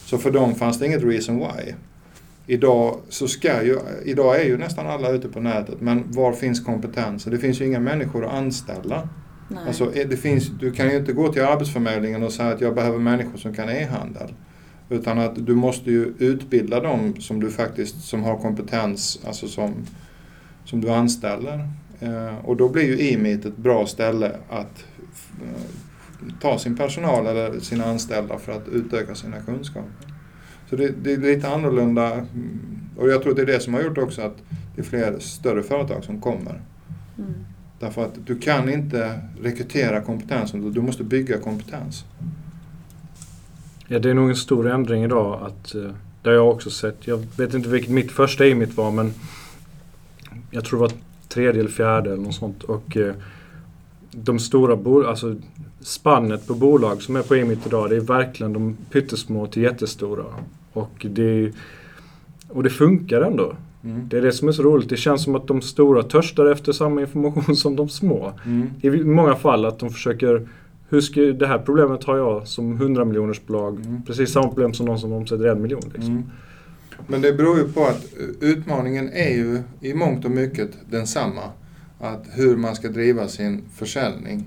Så 0.05 0.17
för 0.17 0.31
dem 0.31 0.55
fanns 0.55 0.79
det 0.79 0.85
inget 0.85 1.03
reason 1.03 1.37
why. 1.37 1.73
Idag, 2.51 2.99
så 3.09 3.27
ska 3.27 3.63
ju, 3.63 3.79
idag 4.05 4.41
är 4.41 4.45
ju 4.45 4.57
nästan 4.57 4.87
alla 4.87 5.09
ute 5.09 5.29
på 5.29 5.39
nätet, 5.39 5.81
men 5.81 6.11
var 6.11 6.33
finns 6.33 6.59
kompetensen? 6.65 7.31
Det 7.31 7.39
finns 7.39 7.61
ju 7.61 7.65
inga 7.65 7.79
människor 7.79 8.25
att 8.25 8.33
anställa. 8.33 9.09
Alltså, 9.67 9.91
det 10.09 10.17
finns, 10.17 10.47
du 10.59 10.71
kan 10.71 10.89
ju 10.89 10.97
inte 10.97 11.13
gå 11.13 11.33
till 11.33 11.41
Arbetsförmedlingen 11.41 12.23
och 12.23 12.31
säga 12.31 12.49
att 12.49 12.61
jag 12.61 12.75
behöver 12.75 12.99
människor 12.99 13.37
som 13.37 13.53
kan 13.53 13.69
e-handel. 13.69 14.33
Utan 14.89 15.19
att 15.19 15.45
du 15.45 15.55
måste 15.55 15.91
ju 15.91 16.13
utbilda 16.19 16.79
dem 16.79 17.15
som 17.19 17.39
du 17.39 17.49
faktiskt 17.49 18.01
som 18.01 18.23
har 18.23 18.37
kompetens, 18.37 19.19
alltså 19.27 19.47
som, 19.47 19.73
som 20.65 20.81
du 20.81 20.89
anställer. 20.89 21.67
Eh, 21.99 22.45
och 22.45 22.57
då 22.57 22.69
blir 22.69 22.83
ju 22.83 23.13
e-meet 23.13 23.45
ett 23.45 23.57
bra 23.57 23.85
ställe 23.85 24.31
att 24.49 24.85
eh, 25.41 25.61
ta 26.41 26.59
sin 26.59 26.77
personal 26.77 27.27
eller 27.27 27.59
sina 27.59 27.85
anställda 27.85 28.37
för 28.37 28.51
att 28.51 28.67
utöka 28.67 29.15
sina 29.15 29.37
kunskaper. 29.39 30.08
Så 30.69 30.75
det, 30.75 30.93
det, 31.03 31.13
är 31.13 31.17
lite 31.17 31.49
annorlunda 31.49 32.25
och 32.97 33.09
jag 33.09 33.23
tror 33.23 33.33
det 33.33 33.41
är 33.41 33.45
det 33.45 33.59
som 33.59 33.73
har 33.73 33.81
gjort 33.81 33.97
också 33.97 34.21
att 34.21 34.37
det 34.75 34.81
är 34.81 34.85
fler 34.85 35.19
större 35.19 35.63
företag 35.63 36.03
som 36.03 36.21
kommer. 36.21 36.61
Mm. 37.17 37.33
Därför 37.79 38.05
att 38.05 38.13
du 38.25 38.39
kan 38.39 38.69
inte 38.69 39.19
rekrytera 39.41 40.01
kompetens, 40.01 40.51
du 40.51 40.81
måste 40.81 41.03
bygga 41.03 41.37
kompetens. 41.37 42.05
Ja, 43.87 43.99
det 43.99 44.09
är 44.09 44.13
nog 44.13 44.29
en 44.29 44.35
stor 44.35 44.69
ändring 44.69 45.03
idag. 45.03 45.39
Att, 45.41 45.75
eh, 45.75 45.91
det 46.21 46.29
har 46.29 46.35
jag 46.35 46.49
också 46.49 46.69
sett. 46.69 47.07
Jag 47.07 47.23
vet 47.37 47.53
inte 47.53 47.69
vilket 47.69 47.91
mitt 47.91 48.11
första 48.11 48.47
e-mitt 48.47 48.77
var 48.77 48.91
men 48.91 49.13
jag 50.51 50.65
tror 50.65 50.79
det 50.79 50.81
var 50.81 50.91
tredje 51.27 51.59
eller 51.59 51.71
fjärde 51.71 52.13
eller 52.13 52.23
något 52.23 52.35
sånt. 52.35 52.63
Och 52.63 52.97
eh, 52.97 53.13
de 54.11 54.39
stora 54.39 54.75
bolagen, 54.75 55.09
alltså 55.09 55.35
spannet 55.81 56.47
på 56.47 56.53
bolag 56.53 57.01
som 57.01 57.15
är 57.15 57.21
på 57.21 57.35
e-mitt 57.35 57.65
idag, 57.65 57.89
det 57.89 57.95
är 57.95 58.01
verkligen 58.01 58.53
de 58.53 58.77
pyttesmå 58.91 59.47
till 59.47 59.63
jättestora. 59.63 60.23
Och 60.73 61.05
det, 61.09 61.51
och 62.49 62.63
det 62.63 62.69
funkar 62.69 63.21
ändå. 63.21 63.55
Mm. 63.83 64.09
Det 64.09 64.17
är 64.17 64.21
det 64.21 64.31
som 64.31 64.47
är 64.47 64.51
så 64.51 64.63
roligt. 64.63 64.89
Det 64.89 64.97
känns 64.97 65.23
som 65.23 65.35
att 65.35 65.47
de 65.47 65.61
stora 65.61 66.03
törstar 66.03 66.45
efter 66.45 66.71
samma 66.71 67.01
information 67.01 67.55
som 67.55 67.75
de 67.75 67.89
små. 67.89 68.33
Mm. 68.45 68.69
I 68.81 69.03
många 69.03 69.35
fall 69.35 69.65
att 69.65 69.79
de 69.79 69.89
försöker 69.89 70.47
hur 70.89 71.01
ska, 71.01 71.21
det 71.21 71.47
här 71.47 71.57
problemet 71.57 72.03
har 72.03 72.17
jag 72.17 72.47
som 72.47 72.73
100 72.73 73.05
miljoners 73.05 73.41
bolag. 73.45 73.75
Mm. 73.85 74.03
Precis 74.03 74.31
samma 74.31 74.47
problem 74.47 74.73
som 74.73 74.85
någon 74.85 74.99
som 74.99 75.11
omsätter 75.11 75.45
en 75.45 75.61
miljon. 75.61 75.91
Liksom. 75.93 76.11
Mm. 76.11 76.23
Men 77.07 77.21
det 77.21 77.33
beror 77.33 77.57
ju 77.57 77.67
på 77.67 77.85
att 77.85 78.13
utmaningen 78.39 79.09
är 79.13 79.29
ju 79.29 79.61
i 79.81 79.93
mångt 79.93 80.25
och 80.25 80.31
mycket 80.31 80.69
densamma. 80.89 81.41
Att 81.99 82.25
hur 82.31 82.57
man 82.57 82.75
ska 82.75 82.87
driva 82.87 83.27
sin 83.27 83.63
försäljning. 83.75 84.45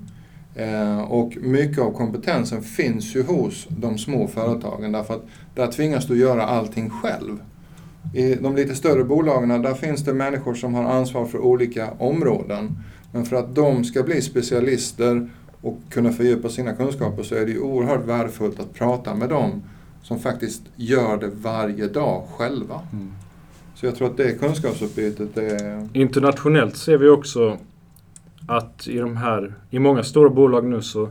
Eh, 0.55 1.01
och 1.01 1.37
mycket 1.41 1.79
av 1.79 1.93
kompetensen 1.93 2.63
finns 2.63 3.17
ju 3.17 3.23
hos 3.23 3.67
de 3.69 3.99
små 3.99 4.29
företagen 4.29 4.93
därför 4.93 5.15
att 5.15 5.25
där 5.55 5.67
tvingas 5.67 6.07
du 6.07 6.19
göra 6.19 6.43
allting 6.43 6.91
själv. 6.91 7.39
I 8.15 8.35
de 8.35 8.57
lite 8.57 8.75
större 8.75 9.05
bolagen 9.05 9.63
där 9.63 9.75
finns 9.75 10.05
det 10.05 10.15
människor 10.15 10.55
som 10.55 10.75
har 10.75 10.85
ansvar 10.85 11.27
för 11.27 11.39
olika 11.39 11.91
områden. 11.99 12.79
Men 13.13 13.25
för 13.25 13.37
att 13.37 13.55
de 13.55 13.85
ska 13.85 14.03
bli 14.03 14.23
specialister 14.23 15.31
och 15.61 15.79
kunna 15.91 16.13
fördjupa 16.13 16.49
sina 16.49 16.73
kunskaper 16.73 17.23
så 17.23 17.35
är 17.35 17.47
det 17.47 17.53
ju 17.53 17.61
oerhört 17.61 18.07
värdefullt 18.07 18.61
att 18.61 18.75
prata 18.75 19.15
med 19.15 19.29
dem 19.29 19.63
som 20.03 20.19
faktiskt 20.19 20.63
gör 20.77 21.17
det 21.17 21.31
varje 21.35 21.87
dag 21.87 22.25
själva. 22.37 22.81
Mm. 22.93 23.13
Så 23.75 23.87
jag 23.87 23.97
tror 23.97 24.11
att 24.11 24.17
det 24.17 24.39
kunskapsutbytet 24.39 25.39
är... 25.39 25.89
Internationellt 25.93 26.77
ser 26.77 26.99
vi 26.99 27.09
också 27.09 27.59
att 28.47 28.89
i 28.89 28.99
de 28.99 29.17
här, 29.17 29.55
i 29.71 29.79
många 29.79 30.03
stora 30.03 30.31
bolag 30.31 30.65
nu 30.65 30.83
så 30.83 31.09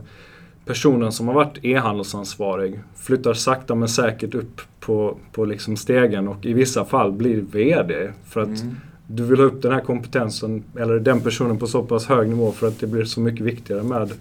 personen 0.64 1.12
som 1.12 1.28
har 1.28 1.34
varit 1.34 1.58
e-handelsansvarig 1.64 2.80
flyttar 2.96 3.34
sakta 3.34 3.74
men 3.74 3.88
säkert 3.88 4.34
upp 4.34 4.60
på, 4.80 5.16
på 5.32 5.44
liksom 5.44 5.76
stegen 5.76 6.28
och 6.28 6.46
i 6.46 6.52
vissa 6.52 6.84
fall 6.84 7.12
blir 7.12 7.40
VD. 7.40 8.12
För 8.24 8.40
att 8.40 8.60
mm. 8.60 8.76
du 9.06 9.22
vill 9.22 9.38
ha 9.38 9.46
upp 9.46 9.62
den 9.62 9.72
här 9.72 9.80
kompetensen 9.80 10.64
eller 10.78 10.98
den 10.98 11.20
personen 11.20 11.58
på 11.58 11.66
så 11.66 11.82
pass 11.82 12.06
hög 12.06 12.28
nivå 12.28 12.52
för 12.52 12.68
att 12.68 12.80
det 12.80 12.86
blir 12.86 13.04
så 13.04 13.20
mycket 13.20 13.46
viktigare 13.46 13.82
med 13.82 14.12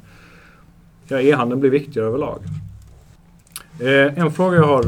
ja, 1.07 1.21
e-handeln 1.21 1.61
blir 1.61 1.71
viktigare 1.71 2.07
överlag. 2.07 2.39
Eh, 3.79 4.19
en 4.19 4.31
fråga 4.31 4.55
jag 4.55 4.67
har 4.67 4.85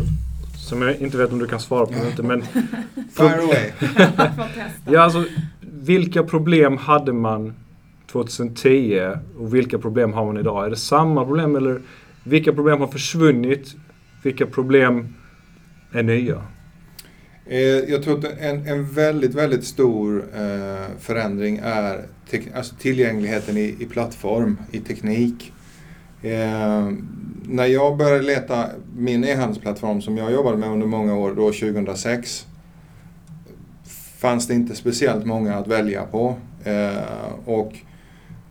som 0.58 0.82
jag 0.82 0.96
inte 0.96 1.18
vet 1.18 1.32
om 1.32 1.40
du 1.40 1.48
kan 1.48 1.60
svara 1.60 1.86
på 1.86 1.94
eller 1.94 2.10
inte 2.10 2.24
men... 2.24 2.42
Fire 3.12 3.44
away! 3.44 3.72
ja, 4.92 5.02
alltså, 5.02 5.26
vilka 5.62 6.24
problem 6.24 6.78
hade 6.78 7.14
man 7.14 7.54
2010 8.14 9.12
och 9.38 9.56
vilka 9.56 9.80
problem 9.80 10.14
har 10.14 10.26
man 10.26 10.38
idag? 10.38 10.66
Är 10.66 10.70
det 10.70 10.76
samma 10.76 11.26
problem 11.26 11.56
eller 11.56 11.82
vilka 12.24 12.54
problem 12.54 12.80
har 12.80 12.88
försvunnit? 12.88 13.76
Vilka 14.24 14.46
problem 14.46 15.16
är 15.92 16.04
nya? 16.04 16.44
Eh, 17.46 17.60
jag 17.60 18.04
tror 18.04 18.20
att 18.20 18.26
en, 18.40 18.68
en 18.68 18.90
väldigt, 18.90 19.36
väldigt 19.36 19.64
stor 19.64 20.26
eh, 20.36 20.98
förändring 21.00 21.60
är 21.64 22.06
alltså 22.56 22.76
tillgängligheten 22.76 23.58
i, 23.58 23.76
i 23.80 23.86
plattform, 23.86 24.58
i 24.72 24.80
teknik. 24.80 25.54
Eh, 26.22 26.92
när 27.46 27.66
jag 27.66 27.98
började 27.98 28.24
leta 28.24 28.66
min 28.98 29.24
e-handelsplattform 29.24 30.02
som 30.02 30.18
jag 30.18 30.32
jobbade 30.32 30.58
med 30.58 30.70
under 30.70 30.88
många 30.88 31.16
år, 31.16 31.34
då 31.36 31.52
2006, 31.52 32.48
fanns 34.18 34.48
det 34.48 34.54
inte 34.54 34.76
speciellt 34.76 35.26
många 35.26 35.56
att 35.56 35.68
välja 35.68 36.06
på. 36.06 36.36
Eh, 36.64 37.34
och 37.46 37.74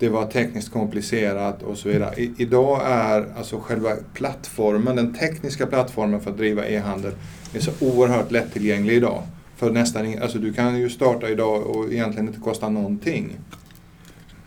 det 0.02 0.08
var 0.08 0.26
tekniskt 0.26 0.72
komplicerat 0.72 1.62
och 1.62 1.78
så 1.78 1.88
vidare. 1.88 2.14
I, 2.16 2.32
idag 2.36 2.80
är 2.84 3.26
alltså 3.36 3.60
själva 3.60 3.90
plattformen, 4.14 4.96
den 4.96 5.14
tekniska 5.14 5.66
plattformen 5.66 6.20
för 6.20 6.30
att 6.30 6.36
driva 6.36 6.66
e-handel, 6.66 7.12
är 7.54 7.60
så 7.60 7.70
oerhört 7.80 8.30
lättillgänglig 8.30 8.94
idag. 8.96 9.22
För 9.56 9.70
nästan, 9.70 10.22
alltså 10.22 10.38
du 10.38 10.52
kan 10.52 10.78
ju 10.78 10.90
starta 10.90 11.28
idag 11.28 11.66
och 11.66 11.92
egentligen 11.92 12.28
inte 12.28 12.40
kosta 12.40 12.68
någonting. 12.68 13.38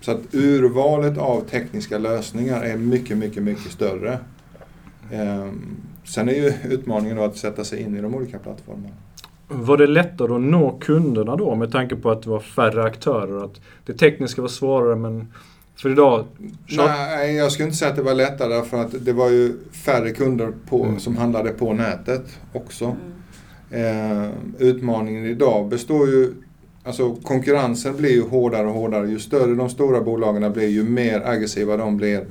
Så 0.01 0.11
att 0.11 0.19
urvalet 0.31 1.17
av 1.17 1.41
tekniska 1.41 1.97
lösningar 1.97 2.61
är 2.61 2.77
mycket, 2.77 3.17
mycket, 3.17 3.43
mycket 3.43 3.71
större. 3.71 4.19
Ehm, 5.11 5.77
sen 6.05 6.29
är 6.29 6.33
ju 6.33 6.53
utmaningen 6.63 7.17
då 7.17 7.23
att 7.23 7.37
sätta 7.37 7.63
sig 7.63 7.81
in 7.81 7.97
i 7.97 8.01
de 8.01 8.15
olika 8.15 8.39
plattformarna. 8.39 8.95
Var 9.47 9.77
det 9.77 9.87
lättare 9.87 10.33
att 10.33 10.41
nå 10.41 10.77
kunderna 10.81 11.35
då 11.35 11.55
med 11.55 11.71
tanke 11.71 11.95
på 11.95 12.11
att 12.11 12.23
det 12.23 12.29
var 12.29 12.39
färre 12.39 12.83
aktörer? 12.83 13.45
Att 13.45 13.61
det 13.85 13.93
tekniska 13.93 14.41
var 14.41 14.49
svårare 14.49 14.95
men 14.95 15.33
för 15.75 15.89
idag? 15.89 16.25
Nej, 16.67 17.35
jag 17.35 17.51
skulle 17.51 17.65
inte 17.65 17.77
säga 17.77 17.91
att 17.91 17.97
det 17.97 18.03
var 18.03 18.13
lättare 18.13 18.65
för 18.65 18.77
att 18.77 19.05
det 19.05 19.13
var 19.13 19.29
ju 19.29 19.53
färre 19.85 20.11
kunder 20.11 20.51
på, 20.69 20.83
mm. 20.83 20.99
som 20.99 21.17
handlade 21.17 21.49
på 21.49 21.73
nätet 21.73 22.39
också. 22.53 22.95
Mm. 23.71 24.25
Eh, 24.25 24.29
utmaningen 24.59 25.25
idag 25.25 25.69
består 25.69 26.07
ju 26.07 26.33
Alltså 26.87 27.15
konkurrensen 27.15 27.97
blir 27.97 28.11
ju 28.11 28.21
hårdare 28.21 28.67
och 28.67 28.73
hårdare. 28.73 29.09
Ju 29.09 29.19
större 29.19 29.55
de 29.55 29.69
stora 29.69 30.01
bolagen 30.01 30.53
blir, 30.53 30.67
ju 30.67 30.83
mer 30.83 31.21
aggressiva 31.25 31.77
de 31.77 31.97
blir. 31.97 32.25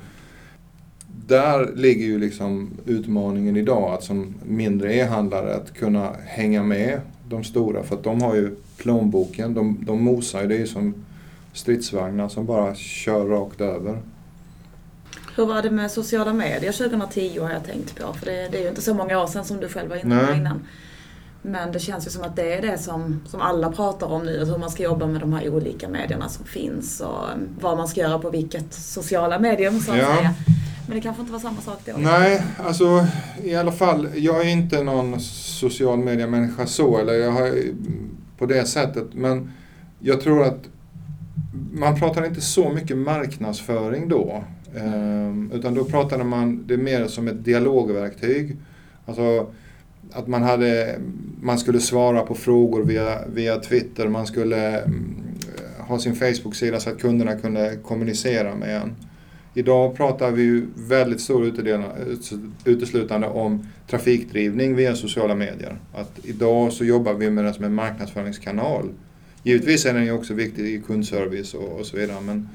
Där 1.26 1.72
ligger 1.74 2.04
ju 2.04 2.18
liksom 2.18 2.70
utmaningen 2.86 3.56
idag, 3.56 3.94
att 3.94 4.04
som 4.04 4.34
mindre 4.44 4.94
e-handlare 4.94 5.54
att 5.54 5.74
kunna 5.74 6.12
hänga 6.26 6.62
med 6.62 7.00
de 7.28 7.44
stora. 7.44 7.82
För 7.82 7.96
att 7.96 8.04
de 8.04 8.22
har 8.22 8.34
ju 8.34 8.56
plånboken, 8.76 9.54
de, 9.54 9.78
de 9.86 10.02
mosar 10.02 10.42
ju. 10.42 10.48
Det 10.48 10.54
är 10.54 10.58
ju 10.58 10.66
som 10.66 10.94
stridsvagnar 11.52 12.28
som 12.28 12.46
bara 12.46 12.74
kör 12.74 13.24
rakt 13.24 13.60
över. 13.60 13.98
Hur 15.36 15.46
var 15.46 15.62
det 15.62 15.70
med 15.70 15.90
sociala 15.90 16.32
medier 16.32 16.72
2010 16.72 17.38
har 17.38 17.50
jag 17.50 17.64
tänkt 17.64 17.96
på? 17.96 18.12
För 18.12 18.26
det, 18.26 18.48
det 18.48 18.58
är 18.58 18.62
ju 18.62 18.68
inte 18.68 18.82
så 18.82 18.94
många 18.94 19.22
år 19.22 19.26
sedan 19.26 19.44
som 19.44 19.60
du 19.60 19.68
själv 19.68 19.90
var 19.90 19.96
inne 19.96 20.26
på 20.26 20.34
innan. 20.34 20.60
Men 21.42 21.72
det 21.72 21.78
känns 21.80 22.06
ju 22.06 22.10
som 22.10 22.22
att 22.22 22.36
det 22.36 22.54
är 22.54 22.62
det 22.62 22.78
som, 22.78 23.20
som 23.26 23.40
alla 23.40 23.72
pratar 23.72 24.06
om 24.06 24.24
nu, 24.24 24.44
hur 24.44 24.58
man 24.58 24.70
ska 24.70 24.82
jobba 24.82 25.06
med 25.06 25.20
de 25.20 25.32
här 25.32 25.48
olika 25.48 25.88
medierna 25.88 26.28
som 26.28 26.44
finns 26.44 27.00
och 27.00 27.24
um, 27.34 27.48
vad 27.60 27.76
man 27.76 27.88
ska 27.88 28.00
göra 28.00 28.18
på 28.18 28.30
vilket 28.30 28.74
sociala 28.74 29.38
medium 29.38 29.80
så 29.80 29.92
att 29.92 29.98
ja. 29.98 30.16
säga. 30.16 30.34
Men 30.86 30.96
det 30.96 31.00
kanske 31.02 31.20
inte 31.20 31.32
var 31.32 31.40
samma 31.40 31.60
sak 31.60 31.78
då? 31.84 31.92
Nej, 31.96 32.42
alltså 32.58 33.06
i 33.42 33.54
alla 33.54 33.72
fall, 33.72 34.08
jag 34.14 34.40
är 34.40 34.48
inte 34.48 34.82
någon 34.82 35.20
social 35.20 35.98
media-människa 35.98 36.66
så, 36.66 36.98
eller 36.98 37.12
jag 37.12 37.30
har 37.30 37.54
på 38.38 38.46
det 38.46 38.64
sättet, 38.64 39.14
men 39.14 39.52
jag 40.00 40.20
tror 40.20 40.42
att 40.42 40.60
man 41.72 42.00
pratar 42.00 42.26
inte 42.26 42.40
så 42.40 42.70
mycket 42.70 42.96
marknadsföring 42.96 44.08
då. 44.08 44.44
Mm. 44.76 45.50
utan 45.54 45.74
då 45.74 45.84
pratade 45.84 46.24
man 46.24 46.66
det 46.66 46.76
mer 46.76 47.06
som 47.06 47.28
ett 47.28 47.44
dialogverktyg. 47.44 48.56
Alltså 49.06 49.46
att 50.12 50.26
man, 50.26 50.42
hade, 50.42 50.98
man 51.40 51.58
skulle 51.58 51.80
svara 51.80 52.22
på 52.22 52.34
frågor 52.34 52.84
via, 52.84 53.26
via 53.26 53.58
Twitter, 53.58 54.08
man 54.08 54.26
skulle 54.26 54.78
mm, 54.78 55.14
ha 55.78 55.98
sin 55.98 56.14
Facebook-sida 56.14 56.80
så 56.80 56.90
att 56.90 57.00
kunderna 57.00 57.36
kunde 57.36 57.76
kommunicera 57.82 58.54
med 58.54 58.76
en. 58.76 58.94
Idag 59.54 59.96
pratar 59.96 60.30
vi 60.30 60.42
ju 60.42 60.66
väldigt 60.74 61.20
stor 61.20 61.52
uteslutande 62.64 63.26
om 63.26 63.66
trafikdrivning 63.90 64.76
via 64.76 64.94
sociala 64.94 65.34
medier. 65.34 65.76
Att 65.94 66.20
idag 66.22 66.72
så 66.72 66.84
jobbar 66.84 67.14
vi 67.14 67.30
med 67.30 67.44
det 67.44 67.54
som 67.54 67.64
en 67.64 67.74
marknadsföringskanal. 67.74 68.88
Givetvis 69.42 69.86
är 69.86 69.94
den 69.94 70.04
ju 70.04 70.12
också 70.12 70.34
viktig 70.34 70.64
i 70.64 70.82
kundservice 70.86 71.54
och, 71.54 71.80
och 71.80 71.86
så 71.86 71.96
vidare 71.96 72.20
men 72.20 72.48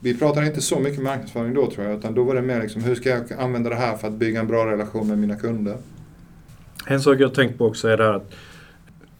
vi 0.00 0.14
pratade 0.18 0.46
inte 0.46 0.60
så 0.60 0.80
mycket 0.80 1.02
marknadsföring 1.02 1.54
då 1.54 1.70
tror 1.70 1.86
jag 1.86 1.98
utan 1.98 2.14
då 2.14 2.24
var 2.24 2.34
det 2.34 2.42
mer 2.42 2.62
liksom 2.62 2.82
hur 2.82 2.94
ska 2.94 3.08
jag 3.08 3.32
använda 3.32 3.70
det 3.70 3.76
här 3.76 3.96
för 3.96 4.08
att 4.08 4.14
bygga 4.14 4.40
en 4.40 4.46
bra 4.46 4.66
relation 4.66 5.08
med 5.08 5.18
mina 5.18 5.36
kunder. 5.36 5.76
En 6.86 7.00
sak 7.00 7.20
jag 7.20 7.34
tänkt 7.34 7.58
på 7.58 7.66
också 7.66 7.88
är 7.88 7.96
det 7.96 8.04
här 8.04 8.12
att 8.12 8.32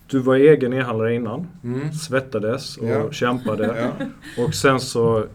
du 0.07 0.19
var 0.19 0.37
egen 0.37 0.73
e-handlare 0.73 1.15
innan, 1.15 1.47
mm. 1.65 1.93
svettades 1.93 2.77
och 2.77 2.89
ja. 2.89 3.11
kämpade. 3.11 3.93
ja. 3.99 4.07
Och 4.45 4.55
sen 4.55 4.81
så 4.81 5.27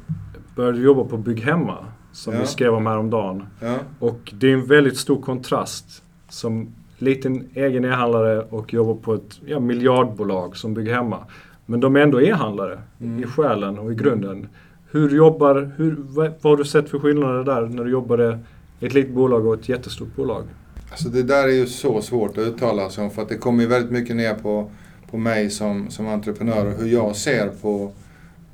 började 0.57 0.77
du 0.77 0.83
jobba 0.83 1.03
på 1.03 1.17
Bygg 1.17 1.41
Hemma, 1.41 1.77
som 2.11 2.33
ja. 2.33 2.39
vi 2.39 2.45
skrev 2.45 2.73
om 2.73 2.85
häromdagen. 2.85 3.43
Ja. 3.59 3.75
Och 3.99 4.33
det 4.39 4.47
är 4.47 4.53
en 4.53 4.65
väldigt 4.65 4.97
stor 4.97 5.21
kontrast 5.21 6.03
som 6.29 6.67
liten 6.97 7.49
egen 7.53 7.85
e-handlare 7.85 8.41
och 8.49 8.73
jobbar 8.73 8.95
på 8.95 9.13
ett 9.13 9.39
ja, 9.45 9.59
miljardbolag 9.59 10.57
som 10.57 10.73
Bygg 10.73 10.87
Hemma. 10.87 11.19
Men 11.65 11.79
de 11.79 11.95
är 11.95 11.99
ändå 11.99 12.21
e-handlare 12.21 12.79
mm. 13.01 13.23
i 13.23 13.27
själen 13.27 13.79
och 13.79 13.91
i 13.91 13.95
grunden. 13.95 14.47
Hur 14.91 15.09
jobbar, 15.09 15.71
hur, 15.77 15.95
vad, 15.99 16.31
vad 16.41 16.51
har 16.51 16.57
du 16.57 16.65
sett 16.65 16.89
för 16.89 16.99
skillnader 16.99 17.43
där 17.43 17.61
när 17.61 17.83
du 17.83 17.91
jobbade 17.91 18.39
i 18.79 18.85
ett 18.85 18.93
litet 18.93 19.13
bolag 19.13 19.45
och 19.45 19.53
ett 19.53 19.69
jättestort 19.69 20.15
bolag? 20.15 20.43
Alltså 20.91 21.09
det 21.09 21.23
där 21.23 21.43
är 21.43 21.53
ju 21.53 21.65
så 21.65 22.01
svårt 22.01 22.37
att 22.37 22.43
uttala 22.43 22.89
sig 22.89 23.03
om 23.03 23.11
för 23.11 23.21
att 23.21 23.29
det 23.29 23.37
kommer 23.37 23.63
ju 23.63 23.69
väldigt 23.69 23.91
mycket 23.91 24.15
ner 24.15 24.33
på, 24.33 24.71
på 25.11 25.17
mig 25.17 25.49
som, 25.49 25.89
som 25.89 26.07
entreprenör 26.07 26.65
och 26.65 26.73
hur 26.73 26.87
jag 26.87 27.15
ser 27.15 27.47
på, 27.61 27.91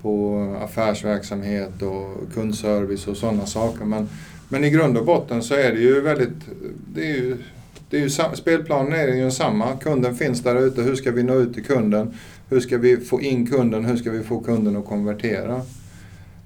på 0.04 0.48
affärsverksamhet 0.64 1.82
och 1.82 2.34
kundservice 2.34 3.08
och 3.08 3.18
sådana 3.18 3.46
saker. 3.46 3.86
Men, 3.86 4.10
men 4.50 4.64
i 4.64 4.70
grund 4.70 4.98
och 4.98 5.06
botten 5.06 5.44
så 5.44 5.54
är 5.54 5.72
det 5.72 5.80
ju 5.80 6.02
väldigt, 6.02 6.34
det 6.94 7.02
är 7.02 7.16
ju, 7.16 7.38
det 7.90 7.98
är 7.98 8.02
ju, 8.02 8.10
spelplanen 8.36 8.94
är 8.94 9.08
ju 9.08 9.32
samma. 9.32 9.78
Kunden 9.78 10.16
finns 10.16 10.42
där 10.42 10.56
ute. 10.56 10.82
Hur 10.82 10.96
ska 10.96 11.12
vi 11.12 11.24
nå 11.24 11.36
ut 11.36 11.54
till 11.54 11.66
kunden? 11.66 12.14
Hur 12.50 12.60
ska 12.60 12.78
vi 12.78 12.98
få 12.98 13.22
in 13.22 13.48
kunden? 13.48 13.86
Hur 13.86 13.98
ska 13.98 14.12
vi 14.12 14.24
få 14.24 14.40
kunden 14.40 14.78
att 14.78 14.86
konvertera? 14.86 15.62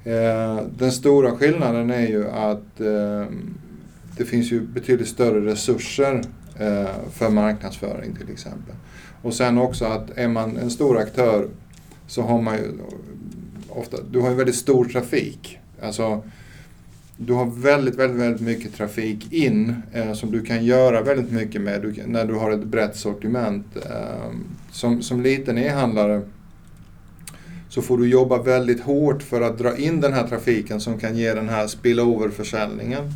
Eh, 0.03 0.61
den 0.77 0.91
stora 0.91 1.31
skillnaden 1.31 1.91
är 1.91 2.07
ju 2.07 2.29
att 2.29 2.81
eh, 2.81 3.25
det 4.17 4.25
finns 4.25 4.51
ju 4.51 4.61
betydligt 4.61 5.07
större 5.07 5.45
resurser 5.45 6.21
eh, 6.59 7.11
för 7.11 7.29
marknadsföring 7.29 8.15
till 8.15 8.29
exempel. 8.33 8.75
Och 9.21 9.33
sen 9.33 9.57
också 9.57 9.85
att 9.85 10.17
är 10.17 10.27
man 10.27 10.57
en 10.57 10.69
stor 10.69 10.97
aktör 10.97 11.47
så 12.07 12.21
har 12.21 12.41
man 12.41 12.55
ju 12.55 12.71
ofta, 13.77 13.97
du 14.11 14.19
har 14.19 14.29
ju 14.29 14.35
väldigt 14.35 14.55
stor 14.55 14.85
trafik. 14.85 15.59
Alltså, 15.81 16.23
du 17.17 17.33
har 17.33 17.45
väldigt, 17.45 17.95
väldigt, 17.95 18.21
väldigt 18.21 18.41
mycket 18.41 18.75
trafik 18.75 19.33
in 19.33 19.75
eh, 19.93 20.13
som 20.13 20.31
du 20.31 20.41
kan 20.41 20.65
göra 20.65 21.01
väldigt 21.01 21.31
mycket 21.31 21.61
med 21.61 21.81
du, 21.81 22.03
när 22.05 22.25
du 22.25 22.33
har 22.33 22.51
ett 22.51 22.63
brett 22.63 22.95
sortiment. 22.95 23.65
Eh, 23.75 24.31
som, 24.71 25.01
som 25.01 25.21
liten 25.21 25.57
e-handlare 25.57 26.21
så 27.69 27.81
får 27.81 27.97
du 27.97 28.07
jobba 28.07 28.43
väldigt 28.43 28.81
hårt 28.81 29.23
för 29.23 29.41
att 29.41 29.57
dra 29.57 29.77
in 29.77 30.01
den 30.01 30.13
här 30.13 30.27
trafiken 30.27 30.79
som 30.79 30.99
kan 30.99 31.17
ge 31.17 31.33
den 31.33 31.49
här 31.49 31.67
spillover-försäljningen 31.67 33.13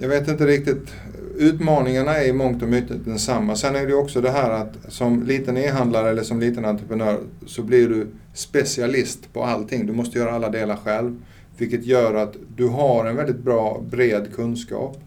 jag 0.00 0.08
vet 0.08 0.28
inte 0.28 0.46
riktigt. 0.46 0.94
Utmaningarna 1.40 2.16
är 2.16 2.28
i 2.28 2.32
mångt 2.32 2.62
och 2.62 2.68
mycket 2.68 3.04
densamma. 3.04 3.56
Sen 3.56 3.76
är 3.76 3.86
det 3.86 3.94
också 3.94 4.20
det 4.20 4.30
här 4.30 4.50
att 4.50 4.76
som 4.88 5.22
liten 5.22 5.56
e-handlare 5.56 6.10
eller 6.10 6.22
som 6.22 6.40
liten 6.40 6.64
entreprenör 6.64 7.20
så 7.46 7.62
blir 7.62 7.88
du 7.88 8.06
specialist 8.34 9.32
på 9.32 9.44
allting. 9.44 9.86
Du 9.86 9.92
måste 9.92 10.18
göra 10.18 10.32
alla 10.32 10.48
delar 10.48 10.76
själv. 10.76 11.22
Vilket 11.56 11.84
gör 11.84 12.14
att 12.14 12.36
du 12.56 12.68
har 12.68 13.06
en 13.06 13.16
väldigt 13.16 13.38
bra 13.38 13.82
bred 13.90 14.34
kunskap. 14.34 14.98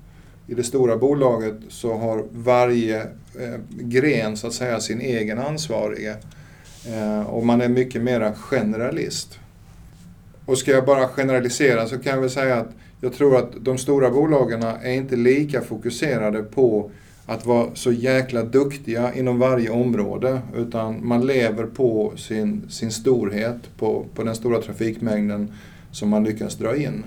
I 0.48 0.54
det 0.54 0.64
stora 0.64 0.98
bolaget 0.98 1.56
så 1.70 1.98
har 1.98 2.26
varje 2.32 3.02
eh, 3.02 3.60
gren 3.70 4.38
så 4.38 4.48
att 4.48 4.54
säga 4.54 4.80
sin 4.80 5.02
egen 5.02 5.40
ansvarige. 5.40 6.16
Eh, 6.88 7.22
och 7.22 7.46
man 7.46 7.62
är 7.62 7.70
mycket 7.70 8.02
mera 8.02 8.34
generalist. 8.34 9.40
Och 10.46 10.58
ska 10.58 10.72
jag 10.72 10.86
bara 10.86 11.08
generalisera 11.08 11.88
så 11.88 12.00
kan 12.00 12.14
jag 12.14 12.22
väl 12.22 12.30
säga 12.30 12.56
att 12.56 12.70
jag 13.04 13.14
tror 13.14 13.38
att 13.38 13.52
de 13.62 13.78
stora 13.78 14.12
bolagen 14.12 14.64
är 14.64 14.92
inte 14.92 15.16
lika 15.16 15.62
fokuserade 15.62 16.44
på 16.44 16.92
att 17.26 17.46
vara 17.46 17.76
så 17.76 17.92
jäkla 17.92 18.44
duktiga 18.44 19.14
inom 19.14 19.40
varje 19.40 19.70
område 19.70 20.42
utan 20.56 21.08
man 21.08 21.26
lever 21.26 21.66
på 21.66 22.14
sin, 22.16 22.70
sin 22.70 22.92
storhet, 22.92 23.78
på, 23.78 24.06
på 24.16 24.24
den 24.24 24.36
stora 24.36 24.62
trafikmängden 24.62 25.54
som 25.92 26.10
man 26.10 26.24
lyckas 26.24 26.56
dra 26.56 26.76
in. 26.76 27.04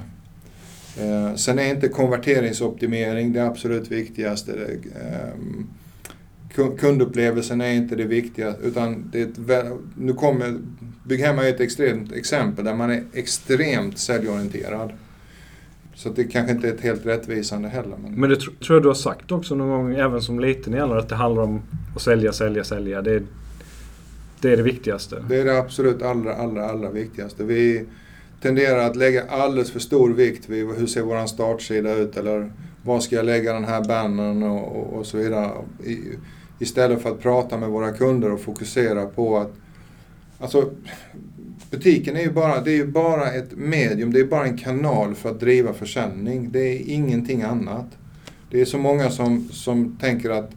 Eh, 1.00 1.35
sen 1.35 1.59
är 1.59 1.71
inte 1.71 1.88
konverteringsoptimering 1.88 3.33
det 3.33 3.47
absolut 3.47 3.91
viktigaste. 3.91 4.53
Eh, 4.95 6.67
kundupplevelsen 6.79 7.61
är 7.61 7.73
inte 7.73 7.97
det 7.97 8.05
viktiga 8.05 8.55
utan 8.62 9.11
det 9.12 9.21
är 9.21 9.26
ett, 9.26 9.73
nu 9.97 10.12
kommer 10.12 10.59
Bygghemma 11.05 11.45
är 11.45 11.50
ett 11.50 11.61
extremt 11.61 12.12
exempel 12.12 12.65
där 12.65 12.75
man 12.75 12.91
är 12.91 13.05
extremt 13.12 13.99
säljorienterad. 13.99 14.93
Så 15.97 16.09
det 16.09 16.25
kanske 16.25 16.53
inte 16.53 16.69
är 16.69 16.73
ett 16.75 16.81
helt 16.81 17.07
rättvisande 17.07 17.69
heller. 17.69 17.97
Men, 18.03 18.12
men 18.12 18.31
det 18.31 18.37
tr 18.37 18.50
tror 18.65 18.76
jag 18.76 18.83
du 18.83 18.88
har 18.88 18.95
sagt 18.95 19.33
också 19.33 19.55
någon 19.55 19.69
gång, 19.69 19.95
även 19.95 20.23
som 20.23 20.41
liten 20.41 20.75
i 20.75 20.81
att 20.81 21.09
det 21.09 21.15
handlar 21.15 21.43
om 21.43 21.62
att 21.95 22.03
sälja, 22.03 22.33
sälja, 22.33 22.65
sälja. 22.65 23.03
Det 23.03 23.12
är, 23.12 23.23
det 24.41 24.53
är 24.53 24.57
det 24.57 24.62
viktigaste. 24.62 25.25
Det 25.29 25.41
är 25.41 25.45
det 25.45 25.59
absolut 25.59 26.03
allra, 26.03 26.35
allra, 26.35 26.71
allra 26.71 26.91
viktigaste. 26.91 27.45
Vi 27.45 27.85
tenderar 28.43 28.79
att 28.79 28.97
lägga 28.97 29.25
alldeles 29.29 29.71
för 29.71 29.81
stor 29.81 30.11
vikt 30.11 30.49
vid 30.49 30.67
hur 30.79 30.87
ser 30.87 31.03
vår 31.03 31.26
startsida 31.26 31.95
ut 31.95 32.17
eller 32.17 32.53
var 32.83 33.00
ska 33.00 33.17
jag 33.17 33.26
lägga 33.26 33.53
den 33.53 33.65
här 33.65 33.85
bannern 33.85 34.43
och, 34.43 34.76
och, 34.76 34.99
och 34.99 35.07
så 35.07 35.17
vidare. 35.17 35.50
I, 35.85 35.99
istället 36.59 37.03
för 37.03 37.11
att 37.11 37.21
prata 37.21 37.59
med 37.59 37.69
våra 37.69 37.93
kunder 37.93 38.33
och 38.33 38.41
fokusera 38.41 39.07
på 39.07 39.38
att 39.38 39.53
Alltså, 40.38 40.71
butiken 41.71 42.17
är 42.17 42.21
ju 42.21 42.31
bara, 42.31 42.61
det 42.61 42.71
är 42.71 42.77
ju 42.77 42.87
bara 42.87 43.33
ett 43.33 43.57
medium, 43.57 44.13
det 44.13 44.21
är 44.21 44.25
bara 44.25 44.47
en 44.47 44.59
kanal 44.59 45.15
för 45.15 45.31
att 45.31 45.41
driva 45.41 45.73
försäljning. 45.73 46.51
Det 46.53 46.61
är 46.61 46.95
ingenting 46.95 47.43
annat. 47.43 47.99
Det 48.51 48.61
är 48.61 48.65
så 48.65 48.79
många 48.79 49.11
som, 49.11 49.49
som 49.49 49.97
tänker 50.01 50.31
att 50.31 50.51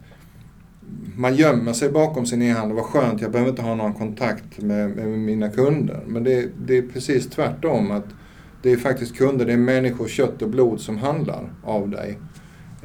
man 1.16 1.36
gömmer 1.36 1.72
sig 1.72 1.88
bakom 1.88 2.26
sin 2.26 2.42
e-handel. 2.42 2.76
Vad 2.76 2.84
skönt, 2.84 3.20
jag 3.20 3.30
behöver 3.30 3.50
inte 3.50 3.62
ha 3.62 3.74
någon 3.74 3.94
kontakt 3.94 4.60
med, 4.62 4.96
med 4.96 5.08
mina 5.08 5.48
kunder. 5.48 6.00
Men 6.06 6.24
det, 6.24 6.48
det, 6.66 6.78
är 6.78 6.82
precis 6.82 7.30
tvärtom. 7.30 7.90
att 7.90 8.06
Det 8.62 8.72
är 8.72 8.76
faktiskt 8.76 9.16
kunder, 9.16 9.46
det 9.46 9.52
är 9.52 9.56
människor, 9.56 10.08
kött 10.08 10.42
och 10.42 10.48
blod 10.48 10.80
som 10.80 10.98
handlar 10.98 11.52
av 11.64 11.88
dig. 11.88 12.18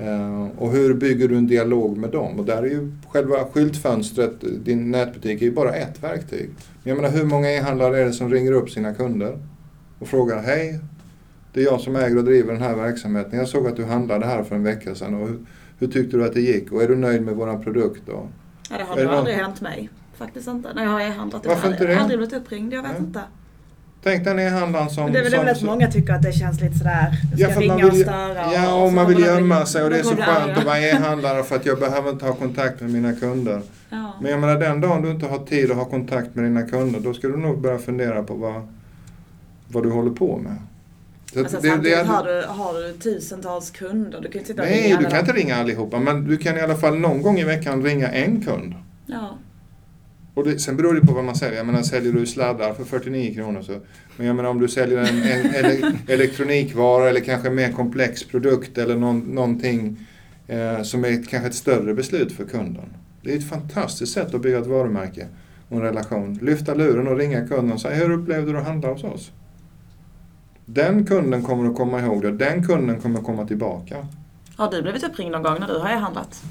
Uh, 0.02 0.48
och 0.58 0.72
hur 0.72 0.94
bygger 0.94 1.28
du 1.28 1.38
en 1.38 1.48
dialog 1.48 1.98
med 1.98 2.10
dem? 2.10 2.40
Och 2.40 2.46
där 2.46 2.64
är 2.64 2.68
ju 2.68 2.92
själva 3.08 3.36
skyltfönstret, 3.54 4.34
din 4.66 4.92
nätbutik, 4.92 5.42
är 5.42 5.46
ju 5.46 5.52
bara 5.52 5.74
ett 5.74 6.04
verktyg. 6.04 6.50
Men 6.86 6.96
jag 6.96 7.02
menar 7.02 7.18
hur 7.18 7.26
många 7.26 7.52
e-handlare 7.52 8.00
är 8.02 8.06
det 8.06 8.14
som 8.14 8.32
ringer 8.32 8.52
upp 8.52 8.70
sina 8.70 8.94
kunder 8.94 9.40
och 10.00 10.08
frågar 10.08 10.42
Hej, 10.42 10.80
det 11.54 11.60
är 11.60 11.64
jag 11.64 11.82
som 11.82 11.96
äger 11.96 12.18
och 12.18 12.24
driver 12.24 12.54
den 12.54 12.62
här 12.62 12.76
verksamheten. 12.76 13.40
Jag 13.40 13.48
såg 13.48 13.68
att 13.68 13.76
du 13.76 13.86
handlade 13.86 14.26
här 14.26 14.44
för 14.44 14.56
en 14.56 14.64
vecka 14.64 14.96
sedan. 14.96 15.14
Och 15.14 15.28
hur, 15.28 15.40
hur 15.80 15.88
tyckte 15.88 16.18
du 16.18 16.26
att 16.26 16.34
det 16.34 16.42
gick? 16.42 16.72
Och 16.72 16.84
är 16.84 16.88
du 16.88 16.96
nöjd 16.96 17.22
med 17.22 17.36
vår 17.36 17.64
produkt? 17.64 18.02
Då? 18.06 18.28
Ja, 18.70 18.78
det 18.78 18.84
har 18.84 18.96
nog 18.96 19.14
aldrig 19.14 19.36
hänt 19.36 19.62
mig. 19.62 19.90
Faktiskt 20.18 20.48
inte. 20.48 20.74
När 20.74 20.84
jag 20.84 20.92
har 20.92 21.02
e-handlat. 21.02 21.46
Varför 21.46 21.68
inte 21.68 21.84
det? 21.84 21.90
Jag 21.90 21.98
har 21.98 22.04
aldrig 22.04 22.20
blivit 22.20 22.36
uppringd. 22.36 22.74
Jag 22.74 22.82
vet 22.82 22.92
ja. 22.92 23.06
inte. 23.06 23.22
Tänk 24.04 24.26
den 24.26 24.40
e-handlaren 24.40 24.90
som... 24.90 25.12
det 25.12 25.20
är 25.20 25.24
väl 25.24 25.32
som, 25.32 25.48
att 25.48 25.62
många 25.62 25.92
tycker 25.92 26.14
att 26.14 26.22
det 26.22 26.34
känns 26.34 26.62
lite 26.62 26.78
sådär, 26.78 27.12
ska 27.34 27.50
ja, 27.50 27.60
ringa 27.60 27.76
vill, 27.76 27.86
och 27.86 27.94
störa. 27.94 28.54
Ja, 28.54 28.76
och, 28.76 28.86
och 28.86 28.94
man 28.94 29.08
vill 29.08 29.20
gömma 29.20 29.66
sig 29.66 29.84
och 29.84 29.90
det 29.90 30.00
är 30.00 30.04
så 30.04 30.16
skönt 30.16 30.58
att 30.58 30.66
vara 30.66 30.80
e-handlare 30.80 31.44
för 31.44 31.56
att 31.56 31.66
jag 31.66 31.80
behöver 31.80 32.10
inte 32.10 32.26
ha 32.26 32.34
kontakt 32.34 32.82
med 32.82 32.90
mina 32.90 33.14
kunder. 33.14 33.62
Ja. 33.96 34.14
Men 34.22 34.32
jag 34.32 34.40
menar 34.40 34.60
den 34.60 34.82
dagen 34.82 35.02
du 35.02 35.12
inte 35.12 35.26
har 35.26 35.40
tid 35.40 35.72
att 35.72 35.78
ha 35.78 35.86
kontakt 35.86 36.36
med 36.36 36.46
dina 36.46 36.62
kunder 36.62 37.00
då 37.00 37.14
ska 37.14 37.28
du 37.28 37.38
nog 37.38 37.62
börja 37.62 37.78
fundera 37.78 38.24
på 38.24 38.34
vad, 38.34 38.68
vad 39.68 39.84
du 39.84 39.90
håller 39.90 40.12
på 40.12 40.38
med. 40.38 40.56
Så 41.34 41.40
alltså, 41.40 41.58
det, 41.62 41.70
samtidigt 41.70 41.84
det 41.84 42.02
är, 42.02 42.06
har, 42.06 42.24
du, 42.24 42.48
har 42.48 42.74
du 42.74 42.94
tusentals 42.94 43.72
kunder. 43.72 44.22
Du 44.22 44.28
kan 44.28 44.40
inte 44.40 44.48
sitta 44.48 44.62
Nej, 44.62 44.84
ringa 44.84 44.98
du 44.98 45.06
kan 45.06 45.20
inte 45.20 45.34
ringa 45.34 45.56
allihopa 45.56 46.00
men 46.00 46.26
du 46.28 46.38
kan 46.38 46.58
i 46.58 46.62
alla 46.62 46.76
fall 46.76 47.00
någon 47.00 47.22
gång 47.22 47.40
i 47.40 47.44
veckan 47.44 47.84
ringa 47.84 48.10
en 48.10 48.42
kund. 48.42 48.74
Ja. 49.06 49.38
Och 50.34 50.44
det, 50.44 50.60
sen 50.60 50.78
beror 50.78 50.94
det 50.94 51.02
på 51.02 51.14
vad 51.14 51.24
man 51.24 51.36
säljer. 51.36 51.58
Jag 51.58 51.66
menar, 51.66 51.82
säljer 51.82 52.14
du 52.14 52.26
sladdar 52.26 52.74
för 52.74 52.84
49 52.84 53.34
kronor 53.34 53.62
så... 53.62 53.80
Men 54.18 54.28
jag 54.28 54.36
menar 54.36 54.50
om 54.50 54.60
du 54.60 54.68
säljer 54.68 54.98
en, 54.98 55.24
en 55.24 55.56
ele, 55.56 55.92
elektronikvara 56.08 57.10
eller 57.10 57.20
kanske 57.20 57.48
en 57.48 57.56
mer 57.56 57.72
komplex 57.72 58.24
produkt 58.24 58.78
eller 58.78 58.96
någon, 58.96 59.20
någonting 59.20 59.98
eh, 60.48 60.82
som 60.82 61.06
är 61.06 61.24
kanske 61.24 61.48
ett 61.48 61.56
större 61.56 61.94
beslut 61.94 62.32
för 62.32 62.46
kunden. 62.46 62.94
Det 63.26 63.34
är 63.34 63.38
ett 63.38 63.50
fantastiskt 63.50 64.14
sätt 64.14 64.34
att 64.34 64.42
bygga 64.42 64.60
ett 64.60 64.68
varumärke 64.68 65.28
och 65.70 65.78
en 65.78 65.82
relation. 65.84 66.40
Lyfta 66.42 66.74
luren 66.74 67.08
och 67.08 67.18
ringa 67.18 67.48
kunden 67.48 67.72
och 67.72 67.82
säga 67.82 67.96
hur 67.96 68.12
upplevde 68.12 68.52
du 68.52 68.58
att 68.58 68.66
handla 68.66 68.90
hos 68.90 69.04
oss? 69.04 69.32
Den 70.66 71.06
kunden 71.06 71.44
kommer 71.44 71.70
att 71.70 71.76
komma 71.76 72.02
ihåg 72.02 72.22
det. 72.22 72.32
Den 72.32 72.68
kunden 72.68 73.02
kommer 73.02 73.20
att 73.20 73.26
komma 73.26 73.48
tillbaka. 73.48 74.08
Har 74.56 74.72
du 74.72 74.82
blivit 74.82 75.04
uppringd 75.04 75.32
någon 75.32 75.44
gång 75.44 75.60
när 75.60 75.68
du 75.68 75.80
har 75.80 75.90
e-handlat? 75.90 76.44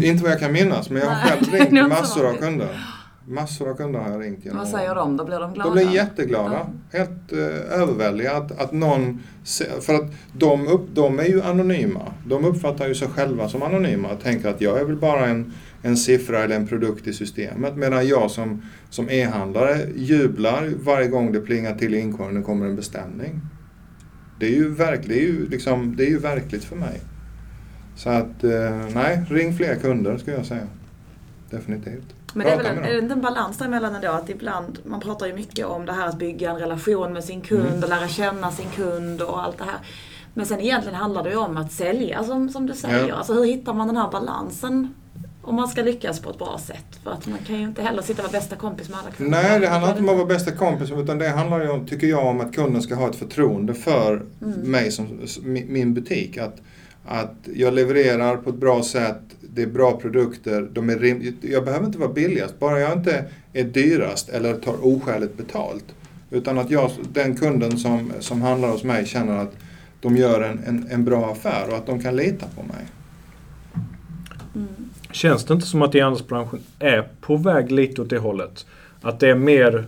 Inte 0.00 0.22
vad 0.22 0.32
jag 0.32 0.40
kan 0.40 0.52
minnas, 0.52 0.90
men 0.90 1.02
jag 1.02 1.10
har 1.10 1.28
själv 1.28 1.52
ringt 1.52 1.88
massor 1.88 2.26
av 2.26 2.34
kunder. 2.34 2.80
Massor 3.26 3.70
av 3.70 3.74
kunder 3.74 4.00
har 4.00 4.10
jag 4.10 4.22
ringt 4.22 4.44
genom 4.44 4.58
Vad 4.58 4.68
säger 4.68 4.94
de? 4.94 5.16
Då 5.16 5.24
blir 5.24 5.40
de 5.40 5.54
glada? 5.54 5.70
De 5.70 5.74
blir 5.74 5.94
jätteglada. 5.94 6.66
Ja. 6.90 6.98
Helt 6.98 7.32
uh, 7.32 7.38
överväldigade 7.80 8.36
att, 8.36 8.60
att 8.60 8.72
någon... 8.72 9.22
För 9.80 9.94
att 9.94 10.12
de, 10.32 10.66
upp, 10.66 10.88
de 10.94 11.18
är 11.18 11.24
ju 11.24 11.42
anonyma. 11.42 12.12
De 12.26 12.44
uppfattar 12.44 12.88
ju 12.88 12.94
sig 12.94 13.08
själva 13.08 13.48
som 13.48 13.62
anonyma 13.62 14.08
och 14.08 14.20
tänker 14.20 14.48
att 14.48 14.60
jag 14.60 14.80
är 14.80 14.84
väl 14.84 14.96
bara 14.96 15.26
en, 15.26 15.52
en 15.82 15.96
siffra 15.96 16.38
eller 16.38 16.56
en 16.56 16.66
produkt 16.66 17.06
i 17.06 17.12
systemet. 17.12 17.76
Medan 17.76 18.08
jag 18.08 18.30
som, 18.30 18.62
som 18.90 19.10
e-handlare 19.10 19.78
jublar 19.96 20.70
varje 20.82 21.08
gång 21.08 21.32
det 21.32 21.40
plingar 21.40 21.74
till 21.74 21.94
i 21.94 21.98
inkorgen 21.98 22.36
och 22.36 22.44
kommer 22.44 22.66
en 22.66 22.76
beställning. 22.76 23.40
Det 24.40 24.46
är 24.46 24.50
ju, 24.50 24.74
verk, 24.74 25.00
det 25.06 25.14
är 25.14 25.22
ju, 25.22 25.48
liksom, 25.48 25.96
det 25.96 26.04
är 26.04 26.10
ju 26.10 26.18
verkligt 26.18 26.64
för 26.64 26.76
mig. 26.76 27.00
Så 27.96 28.10
att, 28.10 28.44
eh, 28.44 28.88
nej, 28.94 29.24
ring 29.28 29.56
fler 29.56 29.74
kunder 29.76 30.18
skulle 30.18 30.36
jag 30.36 30.46
säga. 30.46 30.66
Definitivt. 31.50 32.14
Men 32.34 32.46
det 32.46 32.52
är 32.52 32.56
väl 32.56 32.66
en, 32.66 32.84
är 32.84 32.92
det 32.92 32.98
inte 32.98 33.12
en 33.12 33.20
balans 33.20 33.58
däremellan 33.58 33.94
ändå 33.94 34.08
att 34.08 34.30
ibland, 34.30 34.78
man 34.84 35.00
pratar 35.00 35.26
ju 35.26 35.34
mycket 35.34 35.66
om 35.66 35.86
det 35.86 35.92
här 35.92 36.08
att 36.08 36.18
bygga 36.18 36.50
en 36.50 36.58
relation 36.58 37.12
med 37.12 37.24
sin 37.24 37.40
kund 37.40 37.66
mm. 37.66 37.82
och 37.82 37.88
lära 37.88 38.08
känna 38.08 38.50
sin 38.50 38.70
kund 38.70 39.22
och 39.22 39.42
allt 39.42 39.58
det 39.58 39.64
här. 39.64 39.78
Men 40.34 40.46
sen 40.46 40.60
egentligen 40.60 40.98
handlar 40.98 41.24
det 41.24 41.30
ju 41.30 41.36
om 41.36 41.56
att 41.56 41.72
sälja 41.72 42.24
som, 42.24 42.48
som 42.48 42.66
du 42.66 42.74
säger. 42.74 43.08
Ja. 43.08 43.14
Alltså 43.14 43.32
hur 43.32 43.44
hittar 43.44 43.74
man 43.74 43.86
den 43.86 43.96
här 43.96 44.10
balansen 44.10 44.94
om 45.42 45.54
man 45.54 45.68
ska 45.68 45.82
lyckas 45.82 46.20
på 46.20 46.30
ett 46.30 46.38
bra 46.38 46.58
sätt. 46.58 47.00
För 47.02 47.10
att 47.10 47.26
man 47.26 47.38
kan 47.38 47.56
ju 47.56 47.62
inte 47.62 47.82
heller 47.82 48.02
sitta 48.02 48.22
och 48.22 48.32
vara 48.32 48.40
bästa 48.40 48.56
kompis 48.56 48.88
med 48.88 48.98
alla 48.98 49.10
kunder. 49.10 49.42
Nej, 49.42 49.60
det 49.60 49.68
handlar 49.68 49.90
inte 49.90 50.02
om 50.02 50.08
att 50.08 50.16
vara 50.16 50.26
bästa 50.26 50.52
kompis 50.52 50.90
utan 50.90 51.18
det 51.18 51.28
handlar 51.28 51.62
ju 51.62 51.68
om, 51.68 51.86
tycker 51.86 52.06
jag, 52.06 52.26
om 52.26 52.40
att 52.40 52.54
kunden 52.54 52.82
ska 52.82 52.94
ha 52.94 53.10
ett 53.10 53.16
förtroende 53.16 53.74
för 53.74 54.26
mm. 54.42 54.60
mig 54.60 54.92
som 54.92 55.06
min 55.44 55.94
butik. 55.94 56.38
Att, 56.38 56.56
att 57.06 57.34
jag 57.54 57.74
levererar 57.74 58.36
på 58.36 58.50
ett 58.50 58.56
bra 58.56 58.82
sätt, 58.82 59.22
det 59.54 59.62
är 59.62 59.66
bra 59.66 59.96
produkter, 59.96 60.68
de 60.72 60.90
är 60.90 60.98
rim 60.98 61.36
jag 61.40 61.64
behöver 61.64 61.86
inte 61.86 61.98
vara 61.98 62.12
billigast, 62.12 62.58
bara 62.58 62.80
jag 62.80 62.92
inte 62.92 63.24
är 63.52 63.64
dyrast 63.64 64.28
eller 64.28 64.54
tar 64.54 64.86
oskäligt 64.86 65.36
betalt. 65.36 65.84
Utan 66.30 66.58
att 66.58 66.70
jag, 66.70 66.90
den 67.12 67.36
kunden 67.36 67.78
som, 67.78 68.12
som 68.20 68.42
handlar 68.42 68.68
hos 68.68 68.84
mig 68.84 69.06
känner 69.06 69.38
att 69.38 69.56
de 70.00 70.16
gör 70.16 70.40
en, 70.40 70.58
en, 70.66 70.86
en 70.90 71.04
bra 71.04 71.32
affär 71.32 71.68
och 71.68 71.76
att 71.76 71.86
de 71.86 72.02
kan 72.02 72.16
lita 72.16 72.46
på 72.56 72.62
mig. 72.62 72.84
Mm. 74.54 74.68
Känns 75.10 75.44
det 75.44 75.54
inte 75.54 75.66
som 75.66 75.82
att 75.82 75.94
e-handelsbranschen 75.94 76.60
är 76.78 77.08
på 77.20 77.36
väg 77.36 77.72
lite 77.72 78.02
åt 78.02 78.10
det 78.10 78.18
hållet? 78.18 78.66
Att 79.00 79.20
det 79.20 79.30
är 79.30 79.34
mer 79.34 79.86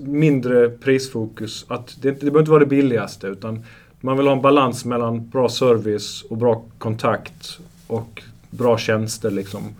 mindre 0.00 0.68
prisfokus. 0.68 1.64
Att 1.68 1.96
det, 2.02 2.10
det 2.10 2.20
behöver 2.20 2.38
inte 2.38 2.50
vara 2.50 2.60
det 2.60 2.66
billigaste 2.66 3.26
utan 3.26 3.64
man 4.00 4.16
vill 4.16 4.26
ha 4.26 4.34
en 4.34 4.42
balans 4.42 4.84
mellan 4.84 5.28
bra 5.28 5.48
service 5.48 6.24
och 6.30 6.36
bra 6.36 6.64
kontakt 6.78 7.58
och 7.86 8.22
bra 8.56 8.78
tjänster 8.78 9.30
liksom. 9.30 9.74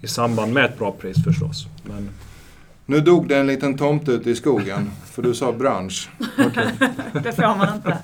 I 0.00 0.06
samband 0.06 0.52
med 0.52 0.64
ett 0.64 0.78
bra 0.78 0.92
pris 0.92 1.24
förstås. 1.24 1.66
Men... 1.84 2.08
Nu 2.86 3.00
dog 3.00 3.28
det 3.28 3.36
en 3.36 3.46
liten 3.46 3.76
tomte 3.76 4.12
ute 4.12 4.30
i 4.30 4.36
skogen, 4.36 4.90
för 5.04 5.22
du 5.22 5.34
sa 5.34 5.52
bransch. 5.52 6.10
Okay. 6.46 6.66
det 7.22 7.32
får 7.32 7.42
man 7.42 7.74
inte. 7.76 7.98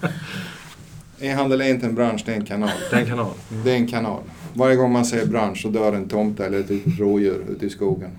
E-handel 1.20 1.61
är 1.61 1.68
inte 1.68 1.87
en 1.87 1.94
bransch, 1.94 2.22
det 2.27 2.33
är 2.33 2.37
en 2.37 2.44
kanal. 2.44 2.70
Det 2.90 2.96
är 2.96 3.01
en 3.01 3.07
kanal. 3.07 3.33
Mm. 3.51 3.64
Det 3.64 3.70
är 3.70 3.77
en 3.77 3.87
kanal. 3.87 4.22
Varje 4.55 4.77
gång 4.77 4.92
man 4.92 5.05
säger 5.05 5.27
bransch 5.27 5.62
så 5.62 5.68
dör 5.68 5.92
en 5.92 6.09
tomte 6.09 6.46
eller 6.46 6.61
ett 6.61 6.99
rådjur 6.99 7.44
ute 7.49 7.66
i 7.66 7.70
skogen. 7.70 8.11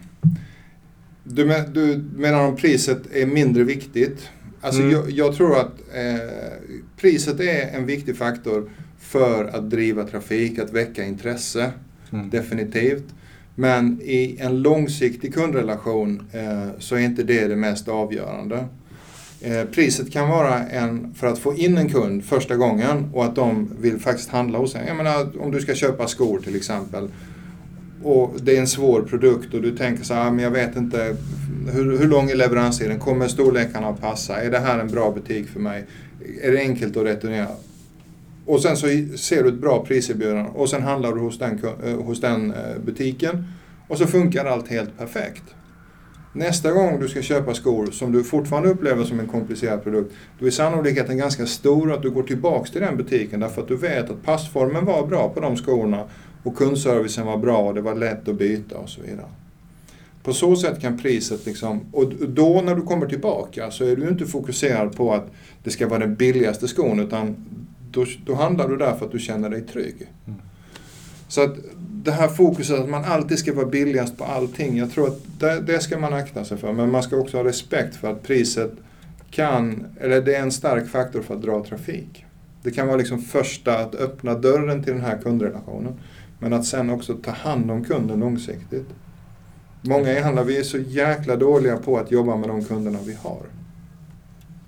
Du, 1.24 1.46
men, 1.46 1.74
du 1.74 2.06
menar 2.16 2.48
om 2.48 2.56
priset 2.56 3.02
är 3.14 3.26
mindre 3.26 3.64
viktigt? 3.64 4.30
Alltså 4.62 4.82
mm. 4.82 4.94
jag, 4.94 5.12
jag, 5.12 5.36
tror 5.36 5.60
att 5.60 5.72
eh, 5.94 6.22
priset 7.02 7.40
är 7.40 7.78
en 7.78 7.86
viktig 7.86 8.18
faktor 8.18 8.70
för 9.08 9.46
att 9.46 9.70
driva 9.70 10.04
trafik, 10.04 10.60
att 10.60 10.74
väcka 10.74 11.06
intresse. 11.06 11.72
Mm. 12.12 12.30
Definitivt. 12.30 13.04
Men 13.56 14.02
i 14.02 14.38
en 14.40 14.62
långsiktig 14.62 15.34
kundrelation 15.34 16.22
eh, 16.32 16.80
så 16.80 16.96
är 16.96 17.00
inte 17.00 17.24
det 17.24 17.48
det 17.48 17.56
mest 17.56 17.88
avgörande. 17.88 18.66
Eh, 19.42 19.64
priset 19.64 20.12
kan 20.12 20.30
vara 20.30 20.60
en 20.60 21.14
för 21.14 21.28
att 21.28 21.40
få 21.40 21.56
in 21.56 21.78
en 21.78 21.90
kund 21.90 22.26
första 22.26 22.56
gången 22.56 23.10
och 23.14 23.26
att 23.26 23.36
de 23.36 23.70
vill 23.80 24.00
faktiskt 24.00 24.30
handla 24.30 24.58
hos 24.58 24.76
en. 24.76 24.88
Jag 24.88 24.98
menar 24.98 25.42
om 25.42 25.52
du 25.52 25.62
ska 25.62 25.76
köpa 25.76 26.08
skor 26.08 26.40
till 26.40 26.56
exempel 26.56 27.10
och 28.04 28.34
det 28.42 28.56
är 28.56 28.60
en 28.60 28.68
svår 28.68 29.02
produkt 29.02 29.54
och 29.54 29.62
du 29.62 29.78
tänker 29.78 30.04
så 30.04 30.14
här, 30.14 30.28
ah, 30.28 30.32
men 30.32 30.44
jag 30.44 30.52
vet 30.52 30.76
inte 30.76 31.16
hur, 31.72 31.98
hur 31.98 32.08
lång 32.08 32.30
är 32.30 32.36
leveranstiden? 32.36 33.00
Kommer 33.00 33.28
storlekarna 33.28 33.88
att 33.88 34.02
passa? 34.02 34.42
Är 34.42 34.52
det 34.52 34.60
här 34.60 34.80
en 34.80 34.88
bra 34.88 35.12
butik 35.12 35.48
för 35.48 35.60
mig? 35.60 35.86
Är 36.42 36.52
det 36.52 36.60
enkelt 36.60 36.98
att 36.98 37.04
returnera? 37.04 37.48
Och 38.48 38.62
sen 38.62 38.78
så 38.78 38.88
ser 39.18 39.44
du 39.44 39.50
ett 39.50 39.62
bra 39.62 39.86
priserbjudande 39.86 40.50
och 40.56 40.70
sen 40.70 40.84
handlar 40.84 41.14
du 41.14 41.20
hos 41.20 41.40
den, 41.40 41.60
eh, 41.84 42.02
hos 42.02 42.22
den 42.22 42.52
eh, 42.52 42.80
butiken 42.86 43.44
och 43.88 43.98
så 43.98 44.08
funkar 44.08 44.46
allt 44.46 44.68
helt 44.68 44.98
perfekt. 44.98 45.44
Nästa 46.34 46.72
gång 46.72 47.00
du 47.00 47.08
ska 47.08 47.22
köpa 47.22 47.54
skor 47.54 47.92
som 47.92 48.12
du 48.12 48.24
fortfarande 48.24 48.70
upplever 48.70 49.04
som 49.04 49.20
en 49.20 49.28
komplicerad 49.28 49.84
produkt, 49.84 50.14
då 50.40 50.48
är 50.48 50.52
sannolikheten 50.52 51.18
ganska 51.18 51.46
stor 51.46 51.94
att 51.94 52.02
du 52.02 52.10
går 52.10 52.24
tillbaks 52.24 52.72
till 52.72 52.82
den 52.82 52.98
butiken 52.98 53.40
därför 53.40 53.62
att 53.62 53.68
du 53.68 53.76
vet 53.76 54.10
att 54.10 54.24
passformen 54.24 54.86
var 54.86 55.08
bra 55.08 55.30
på 55.30 55.40
de 55.40 55.58
skorna 55.58 56.04
och 56.44 56.58
kundservicen 56.58 57.26
var 57.26 57.38
bra 57.38 57.58
och 57.58 57.74
det 57.74 57.82
var 57.82 57.96
lätt 57.96 58.28
att 58.28 58.38
byta 58.38 58.78
och 58.78 58.90
så 58.90 59.02
vidare. 59.02 59.28
På 60.24 60.34
så 60.34 60.56
sätt 60.56 60.82
kan 60.82 60.98
priset 60.98 61.46
liksom, 61.46 61.82
och 61.92 62.14
då 62.28 62.62
när 62.62 62.76
du 62.76 62.82
kommer 62.82 63.06
tillbaka 63.08 63.72
så 63.72 63.86
är 63.86 63.96
du 63.96 64.08
inte 64.08 64.26
fokuserad 64.26 64.96
på 64.96 65.14
att 65.14 65.32
det 65.64 65.70
ska 65.70 65.88
vara 65.88 66.00
den 66.00 66.16
billigaste 66.16 66.68
skon 66.68 67.00
utan 67.00 67.36
då, 67.98 68.06
då 68.26 68.36
handlar 68.36 68.70
du 68.70 68.78
där 68.78 68.94
för 68.94 69.06
att 69.06 69.12
du 69.12 69.20
känner 69.20 69.50
dig 69.50 69.62
trygg. 69.62 69.96
Mm. 70.28 70.40
Så 71.28 71.44
att 71.44 71.56
det 71.78 72.12
här 72.12 72.28
fokuset 72.28 72.80
att 72.80 72.90
man 72.90 73.06
alltid 73.06 73.40
ska 73.40 73.54
vara 73.54 73.66
billigast 73.66 74.18
på 74.18 74.24
allting, 74.24 74.78
jag 74.78 74.92
tror 74.92 75.08
att 75.08 75.40
det, 75.40 75.62
det, 75.62 75.80
ska 75.80 76.00
man 76.00 76.14
akta 76.14 76.46
sig 76.46 76.58
för. 76.58 76.74
Men 76.74 76.92
man 76.92 77.04
ska 77.04 77.18
också 77.18 77.38
ha 77.38 77.44
respekt 77.44 77.96
för 77.96 78.12
att 78.12 78.24
priset 78.24 78.72
kan, 79.32 79.86
eller 80.00 80.22
det 80.22 80.36
är 80.36 80.42
en 80.42 80.52
stark 80.52 80.88
faktor 80.88 81.22
för 81.22 81.36
att 81.36 81.42
dra 81.42 81.64
trafik. 81.64 82.26
Det 82.64 82.72
kan 82.72 82.88
vara 82.88 82.98
liksom 82.98 83.22
första 83.22 83.78
att 83.78 83.96
öppna 83.96 84.34
dörren 84.34 84.84
till 84.84 84.94
den 84.94 85.02
här 85.02 85.18
kundrelationen. 85.24 85.94
Men 86.40 86.54
att 86.54 86.66
sen 86.66 86.90
också 86.90 87.14
ta 87.14 87.32
hand 87.32 87.72
om 87.72 87.84
kunden 87.84 88.20
långsiktigt. 88.20 88.88
Många 89.82 90.10
e-handlare, 90.10 90.46
vi 90.46 90.58
är 90.58 90.64
så 90.64 90.78
jäkla 90.78 91.36
dåliga 91.36 91.78
på 91.78 91.98
att 91.98 92.12
jobba 92.12 92.36
med 92.36 92.50
de 92.50 92.64
kunderna 92.64 93.00
vi 93.06 93.14
har. 93.14 93.46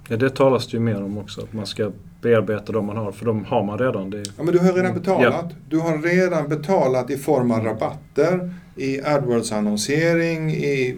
Ja, 0.07 0.17
det 0.17 0.29
talas 0.29 0.67
det 0.67 0.77
ju 0.77 0.79
mer 0.79 1.03
om 1.03 1.17
också, 1.17 1.41
att 1.41 1.53
man 1.53 1.67
ska 1.67 1.91
bearbeta 2.21 2.71
de 2.71 2.85
man 2.85 2.97
har, 2.97 3.11
för 3.11 3.25
de 3.25 3.45
har 3.45 3.63
man 3.63 3.79
redan. 3.79 4.09
Det... 4.09 4.23
Ja, 4.37 4.43
men 4.43 4.53
du 4.53 4.59
har 4.59 4.73
redan 4.73 4.93
betalat. 4.93 5.45
Ja. 5.49 5.55
Du 5.69 5.79
har 5.79 5.97
redan 5.97 6.49
betalat 6.49 7.09
i 7.09 7.17
form 7.17 7.51
av 7.51 7.63
rabatter, 7.63 8.53
i 8.75 9.01
AdWords-annonsering, 9.01 10.51
i, 10.51 10.97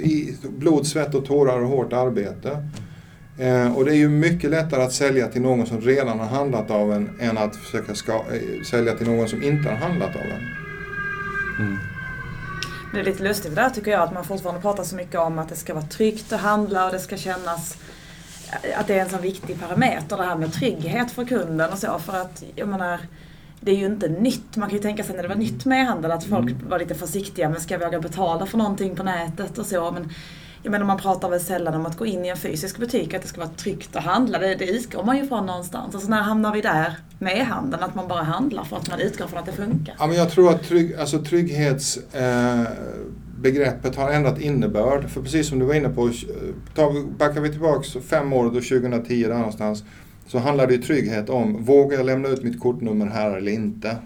i 0.00 0.36
blod, 0.58 0.86
svett 0.86 1.14
och 1.14 1.24
tårar 1.24 1.60
och 1.60 1.68
hårt 1.68 1.92
arbete. 1.92 2.68
Eh, 3.38 3.76
och 3.76 3.84
det 3.84 3.90
är 3.90 3.96
ju 3.96 4.08
mycket 4.08 4.50
lättare 4.50 4.82
att 4.82 4.92
sälja 4.92 5.28
till 5.28 5.42
någon 5.42 5.66
som 5.66 5.80
redan 5.80 6.18
har 6.18 6.26
handlat 6.26 6.70
av 6.70 6.92
en 6.92 7.10
än 7.20 7.38
att 7.38 7.56
försöka 7.56 7.94
ska, 7.94 8.12
eh, 8.12 8.62
sälja 8.70 8.92
till 8.92 9.10
någon 9.10 9.28
som 9.28 9.42
inte 9.42 9.68
har 9.68 9.76
handlat 9.76 10.16
av 10.16 10.22
en. 10.22 10.62
Mm. 11.66 11.78
Det 12.92 13.00
är 13.00 13.04
lite 13.04 13.22
lustigt 13.22 13.54
där 13.54 13.70
tycker 13.70 13.90
jag 13.90 14.02
att 14.02 14.14
man 14.14 14.24
fortfarande 14.24 14.60
pratar 14.60 14.84
så 14.84 14.96
mycket 14.96 15.20
om 15.20 15.38
att 15.38 15.48
det 15.48 15.56
ska 15.56 15.74
vara 15.74 15.84
tryggt 15.84 16.32
att 16.32 16.40
handla 16.40 16.86
och 16.86 16.92
det 16.92 16.98
ska 16.98 17.16
kännas 17.16 17.76
att 18.76 18.86
det 18.86 18.98
är 18.98 19.02
en 19.02 19.10
så 19.10 19.18
viktig 19.18 19.60
parameter 19.60 20.16
det 20.16 20.22
här 20.22 20.36
med 20.36 20.52
trygghet 20.52 21.10
för 21.10 21.24
kunden 21.24 21.72
och 21.72 21.78
så. 21.78 21.98
För 21.98 22.20
att 22.20 22.44
jag 22.56 22.68
menar, 22.68 23.00
det 23.60 23.70
är 23.70 23.76
ju 23.76 23.86
inte 23.86 24.08
nytt. 24.08 24.56
Man 24.56 24.68
kan 24.68 24.76
ju 24.76 24.82
tänka 24.82 25.04
sig 25.04 25.16
när 25.16 25.22
det 25.22 25.28
var 25.28 25.36
nytt 25.36 25.64
med 25.64 25.82
e-handel 25.82 26.10
att 26.10 26.24
folk 26.24 26.50
mm. 26.50 26.68
var 26.68 26.78
lite 26.78 26.94
försiktiga. 26.94 27.48
Men 27.48 27.60
ska 27.60 27.74
jag 27.74 27.80
våga 27.80 28.00
betala 28.00 28.46
för 28.46 28.58
någonting 28.58 28.96
på 28.96 29.02
nätet 29.02 29.58
och 29.58 29.66
så. 29.66 29.90
Men 29.90 30.12
jag 30.62 30.70
menar 30.70 30.84
man 30.86 30.98
pratar 30.98 31.28
väl 31.28 31.40
sällan 31.40 31.74
om 31.74 31.86
att 31.86 31.96
gå 31.96 32.06
in 32.06 32.24
i 32.24 32.28
en 32.28 32.36
fysisk 32.36 32.78
butik, 32.78 33.14
att 33.14 33.22
det 33.22 33.28
ska 33.28 33.40
vara 33.40 33.50
tryggt 33.50 33.96
att 33.96 34.04
handla. 34.04 34.38
Det, 34.38 34.54
det 34.54 34.66
utgår 34.66 35.02
man 35.02 35.16
ju 35.16 35.26
från 35.26 35.46
någonstans. 35.46 35.94
Alltså 35.94 36.10
när 36.10 36.22
hamnar 36.22 36.52
vi 36.52 36.60
där 36.60 36.96
med 37.18 37.38
e-handeln? 37.38 37.82
Att 37.82 37.94
man 37.94 38.08
bara 38.08 38.22
handlar 38.22 38.64
för 38.64 38.76
att 38.76 38.90
man 38.90 39.00
utgår 39.00 39.26
från 39.26 39.38
att 39.38 39.46
det 39.46 39.52
funkar. 39.52 39.94
Ja, 39.98 40.06
men 40.06 40.16
jag 40.16 40.30
tror 40.30 40.50
att 40.50 40.62
trygg, 40.62 40.94
alltså 40.94 41.18
trygghets... 41.18 41.96
Eh, 41.96 42.62
begreppet 43.42 43.96
har 43.96 44.10
ändrat 44.10 44.40
innebörd. 44.40 45.10
För 45.10 45.22
precis 45.22 45.48
som 45.48 45.58
du 45.58 45.64
var 45.64 45.74
inne 45.74 45.88
på, 45.88 46.10
tar, 46.74 47.18
backar 47.18 47.40
vi 47.40 47.50
tillbaka 47.50 48.00
fem 48.00 48.32
år, 48.32 48.44
då 48.44 48.50
2010 48.50 49.24
där 49.28 49.34
någonstans, 49.34 49.84
så 50.26 50.38
handlade 50.38 50.74
ju 50.74 50.82
trygghet 50.82 51.30
om, 51.30 51.64
vågar 51.64 51.96
jag 51.96 52.06
lämna 52.06 52.28
ut 52.28 52.42
mitt 52.42 52.60
kortnummer 52.60 53.06
här 53.06 53.36
eller 53.36 53.52
inte? 53.52 53.96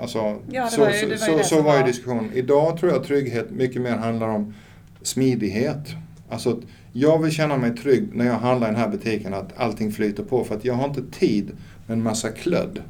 Alltså, 0.00 0.38
ja, 0.50 0.66
så, 0.66 0.80
var 0.80 0.90
ju, 0.90 1.08
var 1.08 1.16
så, 1.16 1.38
så 1.44 1.62
var 1.62 1.78
ju 1.78 1.84
diskussionen. 1.84 2.30
Idag 2.34 2.78
tror 2.78 2.92
jag 2.92 3.04
trygghet 3.04 3.50
mycket 3.50 3.82
mer 3.82 3.96
handlar 3.96 4.28
om 4.28 4.54
smidighet. 5.02 5.88
Alltså 6.28 6.60
jag 6.92 7.22
vill 7.22 7.32
känna 7.32 7.56
mig 7.56 7.76
trygg 7.76 8.08
när 8.14 8.26
jag 8.26 8.34
handlar 8.34 8.68
i 8.68 8.70
den 8.70 8.80
här 8.80 8.88
butiken 8.88 9.34
att 9.34 9.52
allting 9.56 9.92
flyter 9.92 10.22
på 10.22 10.44
för 10.44 10.54
att 10.54 10.64
jag 10.64 10.74
har 10.74 10.88
inte 10.88 11.02
tid 11.18 11.50
med 11.86 11.96
en 11.96 12.02
massa 12.02 12.28
klödd. 12.28 12.82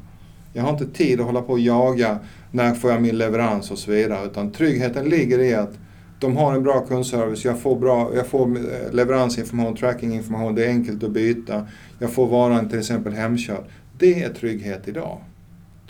Jag 0.53 0.63
har 0.63 0.69
inte 0.69 0.85
tid 0.85 1.19
att 1.19 1.25
hålla 1.25 1.41
på 1.41 1.53
och 1.53 1.59
jaga 1.59 2.19
när 2.51 2.73
får 2.73 2.91
jag 2.91 3.01
min 3.01 3.17
leverans 3.17 3.71
och 3.71 3.77
så 3.77 3.91
vidare. 3.91 4.25
Utan 4.25 4.51
tryggheten 4.51 5.05
ligger 5.05 5.39
i 5.39 5.53
att 5.53 5.77
de 6.19 6.37
har 6.37 6.53
en 6.53 6.63
bra 6.63 6.85
kundservice, 6.85 7.45
jag 7.45 7.59
får, 7.59 7.79
bra, 7.79 8.11
jag 8.15 8.27
får 8.27 8.57
eh, 8.57 8.93
leveransinformation, 8.93 9.75
trackinginformation, 9.75 10.55
det 10.55 10.65
är 10.65 10.69
enkelt 10.69 11.03
att 11.03 11.11
byta. 11.11 11.67
Jag 11.99 12.13
får 12.13 12.27
varan 12.27 12.69
till 12.69 12.79
exempel 12.79 13.13
hemkörd. 13.13 13.63
Det 13.97 14.23
är 14.23 14.29
trygghet 14.29 14.87
idag, 14.87 15.17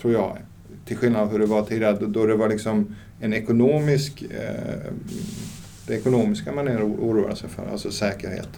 tror 0.02 0.13
jag. 0.13 0.38
Till 0.86 0.97
skillnad 0.97 1.21
från 1.21 1.32
hur 1.32 1.39
det 1.39 1.45
var 1.45 1.63
tidigare 1.63 1.97
då 2.08 2.26
det 2.26 2.36
var 2.36 2.49
liksom 2.49 2.95
en 3.19 3.34
ekonomisk, 3.34 4.21
eh, 4.21 4.91
det 5.88 5.93
ekonomiska 5.93 6.52
man 6.52 6.67
oroar 6.69 7.36
sig 7.36 7.49
för, 7.49 7.71
alltså 7.71 7.91
säkerhet. 7.91 8.49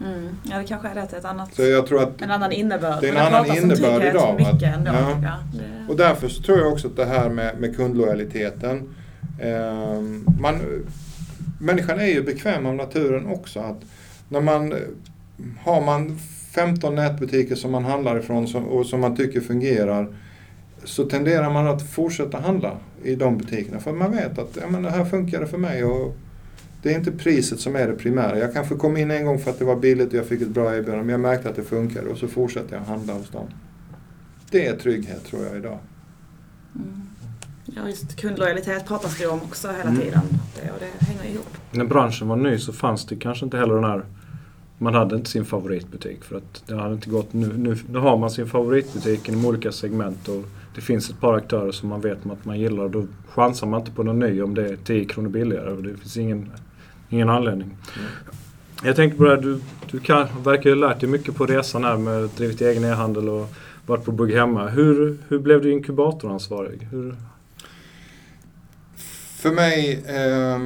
Mm. 0.00 0.28
Ja, 0.42 0.58
det 0.58 0.64
kanske 0.64 0.88
är 0.88 0.94
rätt. 0.94 1.12
Ett 1.12 1.24
annat, 1.24 1.54
så 1.54 1.62
jag 1.62 1.86
tror 1.86 2.02
att 2.02 2.22
en 2.22 2.30
annan 2.30 2.52
innebörd. 2.52 3.00
Det 3.00 3.08
är 3.08 3.12
en 3.12 3.34
annan 3.34 3.56
innebörd 3.56 4.04
idag. 4.04 4.36
Mycket 4.36 4.74
ändå, 4.74 4.90
ja. 5.22 5.38
det... 5.52 5.92
Och 5.92 5.96
därför 5.96 6.28
så 6.28 6.42
tror 6.42 6.58
jag 6.58 6.72
också 6.72 6.88
att 6.88 6.96
det 6.96 7.04
här 7.04 7.28
med, 7.28 7.60
med 7.60 7.76
kundlojaliteten. 7.76 8.94
Eh, 9.40 10.00
man, 10.40 10.60
människan 11.60 12.00
är 12.00 12.06
ju 12.06 12.22
bekväm 12.22 12.66
av 12.66 12.74
naturen 12.74 13.26
också. 13.26 13.60
Att 13.60 13.80
när 14.28 14.40
man, 14.40 14.74
har 15.60 15.80
man 15.80 16.18
15 16.54 16.94
nätbutiker 16.94 17.54
som 17.54 17.72
man 17.72 17.84
handlar 17.84 18.18
ifrån 18.18 18.48
som, 18.48 18.64
och 18.64 18.86
som 18.86 19.00
man 19.00 19.16
tycker 19.16 19.40
fungerar 19.40 20.08
så 20.84 21.04
tenderar 21.04 21.50
man 21.50 21.66
att 21.66 21.90
fortsätta 21.90 22.40
handla 22.40 22.76
i 23.02 23.14
de 23.14 23.38
butikerna. 23.38 23.80
För 23.80 23.92
man 23.92 24.12
vet 24.12 24.38
att 24.38 24.58
ja, 24.60 24.68
men 24.68 24.82
det 24.82 24.90
här 24.90 25.04
funkar 25.04 25.44
för 25.44 25.58
mig. 25.58 25.84
Och 25.84 26.16
det 26.86 26.92
är 26.92 26.98
inte 26.98 27.12
priset 27.12 27.60
som 27.60 27.76
är 27.76 27.88
det 27.88 27.94
primära. 27.94 28.38
Jag 28.38 28.52
kanske 28.52 28.74
kom 28.74 28.96
in 28.96 29.10
en 29.10 29.26
gång 29.26 29.38
för 29.38 29.50
att 29.50 29.58
det 29.58 29.64
var 29.64 29.76
billigt 29.76 30.08
och 30.08 30.14
jag 30.14 30.26
fick 30.26 30.42
ett 30.42 30.48
bra 30.48 30.74
erbjudande 30.74 31.04
men 31.04 31.08
jag 31.08 31.20
märkte 31.20 31.48
att 31.48 31.56
det 31.56 31.62
funkade 31.62 32.08
och 32.08 32.18
så 32.18 32.28
fortsätter 32.28 32.76
jag 32.76 32.82
handla 32.82 33.12
hos 33.12 33.30
dem. 33.30 33.46
Det 34.50 34.66
är 34.66 34.76
trygghet 34.76 35.24
tror 35.24 35.44
jag 35.44 35.56
idag. 35.56 35.78
Mm. 36.74 37.02
Ja, 37.64 37.88
just 37.88 38.16
kundlojalitet 38.16 38.86
pratas 38.86 39.18
det 39.18 39.26
om 39.26 39.42
också 39.42 39.68
hela 39.68 39.90
mm. 39.90 40.00
tiden. 40.00 40.20
Det, 40.54 40.70
och 40.70 40.78
det 40.80 41.06
hänger 41.06 41.34
ihop. 41.34 41.56
När 41.70 41.84
branschen 41.84 42.28
var 42.28 42.36
ny 42.36 42.58
så 42.58 42.72
fanns 42.72 43.06
det 43.06 43.16
kanske 43.16 43.44
inte 43.44 43.58
heller 43.58 43.74
den 43.74 43.84
här 43.84 44.04
man 44.78 44.94
hade 44.94 45.16
inte 45.16 45.30
sin 45.30 45.44
favoritbutik 45.44 46.24
för 46.24 46.36
att 46.36 46.62
det 46.66 46.76
hade 46.76 46.94
inte 46.94 47.10
gått. 47.10 47.32
Nu, 47.32 47.52
nu, 47.56 47.76
nu 47.90 47.98
har 47.98 48.16
man 48.16 48.30
sin 48.30 48.46
favoritbutik 48.46 49.28
inom 49.28 49.46
olika 49.46 49.72
segment 49.72 50.28
och 50.28 50.44
det 50.74 50.80
finns 50.80 51.10
ett 51.10 51.20
par 51.20 51.34
aktörer 51.34 51.72
som 51.72 51.88
man 51.88 52.00
vet 52.00 52.26
att 52.26 52.44
man 52.44 52.60
gillar. 52.60 52.88
Då 52.88 53.06
chansar 53.28 53.66
man 53.66 53.80
inte 53.80 53.92
på 53.92 54.02
någon 54.02 54.18
ny 54.18 54.42
om 54.42 54.54
det 54.54 54.68
är 54.68 54.76
10 54.76 55.04
kronor 55.04 55.28
billigare. 55.28 55.82
Det 55.82 55.96
finns 55.96 56.16
ingen 56.16 56.50
Ingen 57.08 57.30
anledning. 57.30 57.68
Mm. 57.68 58.08
Jag 58.82 58.96
tänkte 58.96 59.18
på 59.18 59.24
det 59.24 59.30
här, 59.30 59.42
du, 59.42 59.60
du 59.90 60.00
kan, 60.00 60.26
verkar 60.44 60.70
ha 60.70 60.76
lärt 60.76 61.00
dig 61.00 61.08
mycket 61.08 61.34
på 61.34 61.46
resan 61.46 61.84
här 61.84 61.96
med 61.96 62.28
drivit 62.36 62.60
egen 62.60 62.84
e-handel 62.84 63.28
och 63.28 63.48
varit 63.86 64.04
på 64.04 64.12
Bugg 64.12 64.32
Hemma. 64.32 64.68
Hur, 64.68 65.18
hur 65.28 65.38
blev 65.38 65.62
du 65.62 65.72
inkubatoransvarig? 65.72 66.88
Hur... 66.90 67.16
För 69.36 69.50
mig 69.50 70.04
eh, 70.06 70.60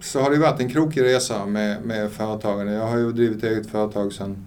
så 0.00 0.20
har 0.20 0.30
det 0.30 0.38
varit 0.38 0.60
en 0.60 0.68
krokig 0.68 1.02
resa 1.02 1.46
med, 1.46 1.82
med 1.84 2.10
företagande. 2.10 2.72
Jag 2.72 2.86
har 2.86 2.98
ju 2.98 3.12
drivit 3.12 3.44
eget 3.44 3.70
företag 3.70 4.12
sedan 4.12 4.46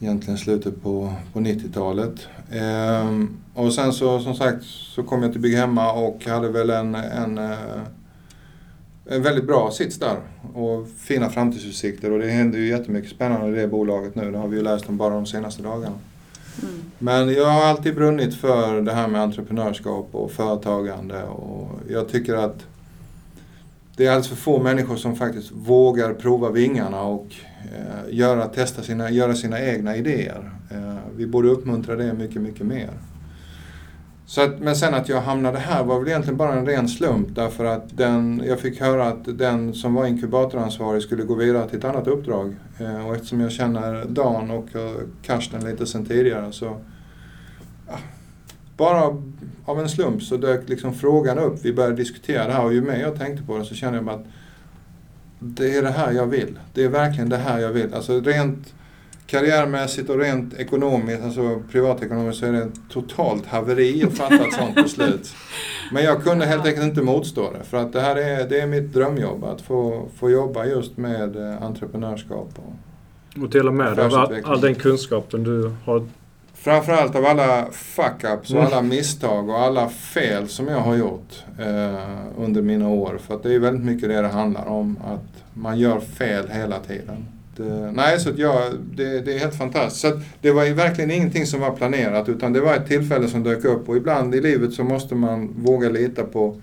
egentligen 0.00 0.38
slutet 0.38 0.82
på, 0.82 1.12
på 1.32 1.38
90-talet. 1.38 2.28
Eh, 2.50 3.24
och 3.54 3.72
sen 3.72 3.92
så 3.92 4.20
som 4.20 4.34
sagt 4.34 4.64
så 4.64 5.02
kom 5.02 5.22
jag 5.22 5.32
till 5.32 5.40
Bygg 5.40 5.56
Hemma 5.56 5.92
och 5.92 6.24
hade 6.26 6.48
väl 6.48 6.70
en, 6.70 6.94
en 6.94 7.38
eh, 7.38 7.58
en 9.06 9.22
väldigt 9.22 9.46
bra 9.46 9.70
sits 9.70 9.98
där 9.98 10.16
och 10.54 10.88
fina 10.98 11.30
framtidsutsikter 11.30 12.12
och 12.12 12.18
det 12.18 12.30
händer 12.30 12.58
ju 12.58 12.68
jättemycket 12.68 13.10
spännande 13.10 13.48
i 13.48 13.60
det 13.60 13.68
bolaget 13.68 14.14
nu. 14.14 14.30
Det 14.30 14.38
har 14.38 14.48
vi 14.48 14.56
ju 14.56 14.62
läst 14.62 14.88
om 14.88 14.96
bara 14.96 15.14
de 15.14 15.26
senaste 15.26 15.62
dagarna. 15.62 15.98
Mm. 16.62 16.74
Men 16.98 17.34
jag 17.34 17.46
har 17.46 17.64
alltid 17.64 17.94
brunnit 17.94 18.34
för 18.34 18.80
det 18.80 18.92
här 18.92 19.08
med 19.08 19.20
entreprenörskap 19.20 20.08
och 20.12 20.30
företagande 20.30 21.22
och 21.22 21.70
jag 21.88 22.08
tycker 22.08 22.34
att 22.34 22.66
det 23.96 24.06
är 24.06 24.10
alldeles 24.10 24.28
för 24.28 24.36
få 24.36 24.62
människor 24.62 24.96
som 24.96 25.16
faktiskt 25.16 25.52
vågar 25.52 26.14
prova 26.14 26.50
vingarna 26.50 27.02
och 27.02 27.26
eh, 27.64 28.14
göra, 28.14 28.46
testa 28.46 28.82
sina, 28.82 29.10
göra 29.10 29.34
sina 29.34 29.60
egna 29.60 29.96
idéer. 29.96 30.50
Eh, 30.70 30.96
vi 31.16 31.26
borde 31.26 31.48
uppmuntra 31.48 31.96
det 31.96 32.12
mycket, 32.12 32.42
mycket 32.42 32.66
mer. 32.66 32.90
Så 34.26 34.42
att, 34.42 34.60
men 34.60 34.76
sen 34.76 34.94
att 34.94 35.08
jag 35.08 35.20
hamnade 35.20 35.58
här 35.58 35.84
var 35.84 35.98
väl 35.98 36.08
egentligen 36.08 36.36
bara 36.36 36.54
en 36.54 36.66
ren 36.66 36.88
slump 36.88 37.28
därför 37.34 37.64
att 37.64 37.96
den, 37.96 38.42
jag 38.46 38.60
fick 38.60 38.80
höra 38.80 39.08
att 39.08 39.38
den 39.38 39.74
som 39.74 39.94
var 39.94 40.06
inkubatoransvarig 40.06 41.02
skulle 41.02 41.22
gå 41.24 41.34
vidare 41.34 41.68
till 41.68 41.78
ett 41.78 41.84
annat 41.84 42.06
uppdrag. 42.06 42.56
Eh, 42.78 43.06
och 43.06 43.14
eftersom 43.14 43.40
jag 43.40 43.52
känner 43.52 44.04
Dan 44.04 44.50
och 44.50 44.66
Karsten 45.22 45.64
lite 45.64 45.86
sen 45.86 46.06
tidigare 46.06 46.52
så 46.52 46.76
ja, 47.88 47.98
bara 48.76 49.22
av 49.64 49.80
en 49.80 49.88
slump 49.88 50.22
så 50.22 50.36
dök 50.36 50.68
liksom 50.68 50.94
frågan 50.94 51.38
upp. 51.38 51.58
Vi 51.62 51.72
började 51.72 51.96
diskutera 51.96 52.46
det 52.46 52.52
här 52.52 52.64
och 52.64 52.74
ju 52.74 52.80
mer 52.80 53.00
jag 53.00 53.18
tänkte 53.18 53.46
på 53.46 53.58
det 53.58 53.64
så 53.64 53.74
kände 53.74 53.98
jag 53.98 54.04
bara 54.04 54.16
att 54.16 54.26
det 55.38 55.76
är 55.76 55.82
det 55.82 55.90
här 55.90 56.12
jag 56.12 56.26
vill. 56.26 56.58
Det 56.74 56.84
är 56.84 56.88
verkligen 56.88 57.28
det 57.28 57.36
här 57.36 57.58
jag 57.58 57.72
vill. 57.72 57.94
Alltså 57.94 58.20
rent 58.20 58.74
karriärmässigt 59.26 60.10
och 60.10 60.18
rent 60.18 60.54
ekonomiskt, 60.54 61.22
alltså 61.24 61.62
privatekonomiskt, 61.72 62.40
så 62.40 62.46
är 62.46 62.52
det 62.52 62.58
ett 62.62 62.80
totalt 62.90 63.46
haveri 63.46 64.04
att 64.04 64.16
fatta 64.16 64.34
ett 64.34 64.52
sånt 64.54 64.74
beslut. 64.74 65.34
Men 65.92 66.04
jag 66.04 66.22
kunde 66.22 66.46
helt 66.46 66.66
enkelt 66.66 66.86
inte 66.86 67.02
motstå 67.02 67.50
det. 67.58 67.64
För 67.64 67.76
att 67.76 67.92
det 67.92 68.00
här 68.00 68.16
är, 68.16 68.48
det 68.48 68.60
är 68.60 68.66
mitt 68.66 68.92
drömjobb, 68.92 69.44
att 69.44 69.60
få, 69.60 70.08
få 70.16 70.30
jobba 70.30 70.64
just 70.64 70.96
med 70.96 71.36
eh, 71.36 71.62
entreprenörskap. 71.62 72.48
Och, 72.56 73.42
Och 73.42 73.48
dela 73.50 73.70
med 73.70 73.96
dig 73.96 74.04
av 74.04 74.14
all, 74.44 74.60
den 74.60 74.74
kunskapen 74.74 75.44
du 75.44 75.72
har. 75.84 76.06
Framförallt 76.54 77.16
av 77.16 77.26
alla 77.26 77.64
fuck-ups 77.72 78.50
och 78.50 78.60
Mm. 78.60 78.66
alla 78.66 78.82
misstag 78.82 79.48
och 79.48 79.58
alla 79.58 79.88
fel 79.88 80.48
som 80.48 80.68
jag 80.68 80.78
har 80.80 80.94
gjort 80.96 81.44
eh, 81.58 82.18
under 82.38 82.62
mina 82.62 82.88
år. 82.88 83.18
För 83.26 83.34
att 83.34 83.42
det 83.42 83.54
är 83.54 83.58
väldigt 83.58 83.84
mycket 83.84 84.08
det 84.08 84.22
det 84.22 84.28
handlar 84.28 84.66
om, 84.66 84.96
att 85.04 85.44
man 85.54 85.78
gör 85.78 86.00
fel 86.00 86.48
hela 86.48 86.78
tiden. 86.78 87.26
Eh, 87.60 87.92
nej, 87.92 88.20
så 88.20 88.30
att 88.30 88.38
ja, 88.38 88.62
det, 88.94 89.20
det 89.20 89.34
är 89.34 89.38
helt 89.38 89.54
fantastiskt. 89.54 90.00
Så 90.00 90.08
att 90.08 90.22
det 90.40 90.50
var 90.50 90.64
ju 90.64 90.72
verkligen 90.72 91.10
ingenting 91.10 91.46
som 91.46 91.60
var 91.60 91.70
planerat 91.70 92.28
utan 92.28 92.52
det 92.52 92.60
var 92.60 92.74
ett 92.74 92.86
tillfälle 92.86 93.28
som 93.28 93.42
dök 93.42 93.64
upp 93.64 93.88
och 93.88 93.96
ibland 93.96 94.34
i 94.34 94.40
livet 94.40 94.72
så 94.72 94.84
måste 94.84 95.14
man 95.14 95.54
våga 95.56 95.88
lita 95.88 96.24
på, 96.24 96.56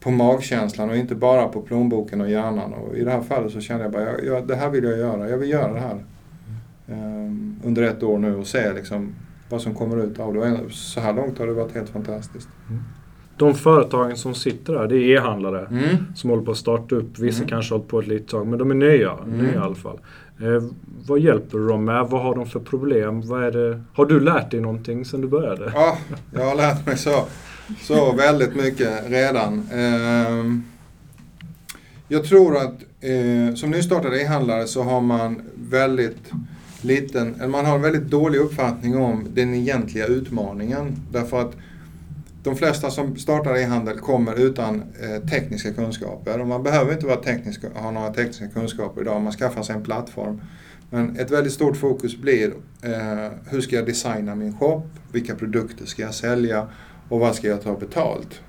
på 0.00 0.10
magkänslan 0.10 0.90
och 0.90 0.96
inte 0.96 1.14
bara 1.14 1.48
på 1.48 1.60
plånboken 1.62 2.20
och 2.20 2.30
hjärnan. 2.30 2.72
Och 2.72 2.96
I 2.96 3.04
det 3.04 3.10
här 3.10 3.22
fallet 3.22 3.52
så 3.52 3.60
kände 3.60 3.84
jag 3.84 3.92
bara, 3.92 4.02
jag, 4.02 4.24
jag, 4.24 4.46
det 4.48 4.56
här 4.56 4.70
vill 4.70 4.84
jag 4.84 4.98
göra, 4.98 5.28
jag 5.30 5.38
vill 5.38 5.50
göra 5.50 5.72
det 5.72 5.80
här. 5.80 6.04
Um, 6.86 7.60
under 7.64 7.82
ett 7.82 8.02
år 8.02 8.18
nu 8.18 8.36
och 8.36 8.46
se 8.46 8.72
liksom 8.72 9.14
vad 9.48 9.62
som 9.62 9.74
kommer 9.74 10.04
ut 10.04 10.18
av 10.18 10.34
det. 10.34 10.40
Och 10.40 10.72
Så 10.72 11.00
här 11.00 11.12
långt 11.12 11.38
har 11.38 11.46
det 11.46 11.52
varit 11.52 11.74
helt 11.74 11.88
fantastiskt. 11.88 12.48
Mm. 12.70 12.82
De 13.36 13.54
företagen 13.54 14.16
som 14.16 14.34
sitter 14.34 14.72
där, 14.72 14.86
det 14.88 14.96
är 14.96 15.16
e-handlare. 15.16 15.66
Mm. 15.70 15.96
Som 16.14 16.30
håller 16.30 16.42
på 16.42 16.50
att 16.50 16.56
starta 16.56 16.94
upp. 16.94 17.18
Vissa 17.18 17.38
Mm. 17.38 17.48
kanske 17.48 17.74
har 17.74 17.78
hållit 17.78 17.90
på 17.90 18.00
ett 18.00 18.06
litet 18.06 18.28
tag, 18.28 18.46
men 18.46 18.58
de 18.58 18.70
är 18.70 18.74
nya. 18.74 19.12
Mm. 19.12 19.38
nya 19.38 19.54
i 19.54 19.56
alla 19.56 19.74
fall. 19.74 19.98
Eh, 20.40 20.62
vad 21.06 21.18
hjälper 21.18 21.58
du 21.58 21.68
dem 21.68 21.84
med? 21.84 22.06
Vad 22.10 22.22
har 22.22 22.34
de 22.34 22.46
för 22.46 22.60
problem? 22.60 23.20
Vad 23.28 23.44
är 23.44 23.50
det? 23.50 23.80
Har 23.94 24.06
du 24.06 24.20
lärt 24.20 24.50
dig 24.50 24.60
någonting 24.60 25.04
sedan 25.04 25.20
du 25.20 25.28
började? 25.28 25.72
Ja, 25.74 25.98
jag 26.34 26.44
har 26.44 26.54
lärt 26.56 26.86
mig 26.86 26.96
så, 26.98 27.24
så 27.82 28.12
väldigt 28.12 28.54
mycket 28.56 29.10
redan. 29.10 29.68
Ehm, 29.72 30.62
jag 32.08 32.24
tror 32.24 32.56
att 32.56 32.74
eh, 33.00 33.54
som 33.54 33.70
nystartad 33.70 34.14
e-handlare 34.14 34.66
så 34.66 34.82
har 34.82 35.00
man 35.00 35.42
väldigt 35.70 36.32
liten, 36.82 37.50
man 37.50 37.66
har 37.66 37.74
en 37.74 37.82
väldigt 37.82 38.10
dålig 38.10 38.38
uppfattning 38.38 38.96
om 38.96 39.26
den 39.34 39.54
egentliga 39.54 40.06
utmaningen. 40.06 40.96
Därför 41.12 41.40
att 41.40 41.56
de 42.44 42.56
flesta 42.56 42.90
som 42.90 43.16
startar 43.16 43.56
e-handel 43.56 43.98
kommer 43.98 44.40
utan 44.40 44.82
eh, 45.00 45.28
tekniska 45.28 45.72
kunskaper. 45.72 46.40
Och 46.40 46.46
man 46.46 46.62
behöver 46.62 46.92
inte 46.92 47.06
vara 47.06 47.16
teknisk, 47.16 47.60
ha 47.74 47.90
några 47.90 48.12
tekniska 48.12 48.48
kunskaper 48.48 49.00
idag, 49.00 49.22
man 49.22 49.32
skaffar 49.32 49.62
sig 49.62 49.76
en 49.76 49.82
plattform. 49.82 50.40
Men 50.90 51.16
ett 51.16 51.30
väldigt 51.30 51.52
stort 51.52 51.76
fokus 51.76 52.16
blir 52.16 52.52
eh, 52.82 53.30
hur 53.50 53.60
ska 53.60 53.76
jag 53.76 53.86
designa 53.86 54.34
min 54.34 54.58
shop? 54.58 54.82
Vilka 55.12 55.34
produkter 55.34 55.86
ska 55.86 56.02
jag 56.02 56.14
sälja? 56.14 56.68
Och 57.08 57.20
vad 57.20 57.34
ska 57.34 57.48
jag 57.48 57.62
ta 57.62 57.76
betalt? 57.76 58.40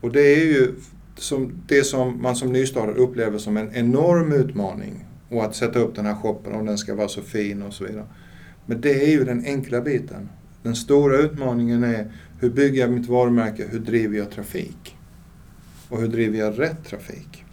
Och 0.00 0.12
det 0.12 0.34
är 0.34 0.44
ju 0.44 0.74
som, 1.16 1.62
det 1.66 1.84
som 1.84 2.22
man 2.22 2.36
som 2.36 2.52
nystartad 2.52 2.96
upplever 2.96 3.38
som 3.38 3.56
en 3.56 3.74
enorm 3.74 4.32
utmaning. 4.32 5.06
Och 5.28 5.44
att 5.44 5.54
sätta 5.54 5.78
upp 5.78 5.96
den 5.96 6.06
här 6.06 6.14
shoppen 6.14 6.54
om 6.54 6.66
den 6.66 6.78
ska 6.78 6.94
vara 6.94 7.08
så 7.08 7.22
fin 7.22 7.62
och 7.62 7.74
så 7.74 7.84
vidare. 7.84 8.06
Men 8.66 8.80
det 8.80 9.04
är 9.04 9.10
ju 9.10 9.24
den 9.24 9.44
enkla 9.44 9.80
biten. 9.80 10.28
Den 10.62 10.76
stora 10.76 11.16
utmaningen 11.16 11.84
är 11.84 12.12
hur 12.40 12.50
bygger 12.50 12.80
jag 12.80 12.90
mitt 12.90 13.08
varumärke? 13.08 13.66
Hur 13.70 13.78
driver 13.78 14.18
jag 14.18 14.30
trafik? 14.30 14.96
Och 15.88 16.00
hur 16.00 16.08
driver 16.08 16.38
jag 16.38 16.58
rätt 16.58 16.84
trafik? 16.84 17.44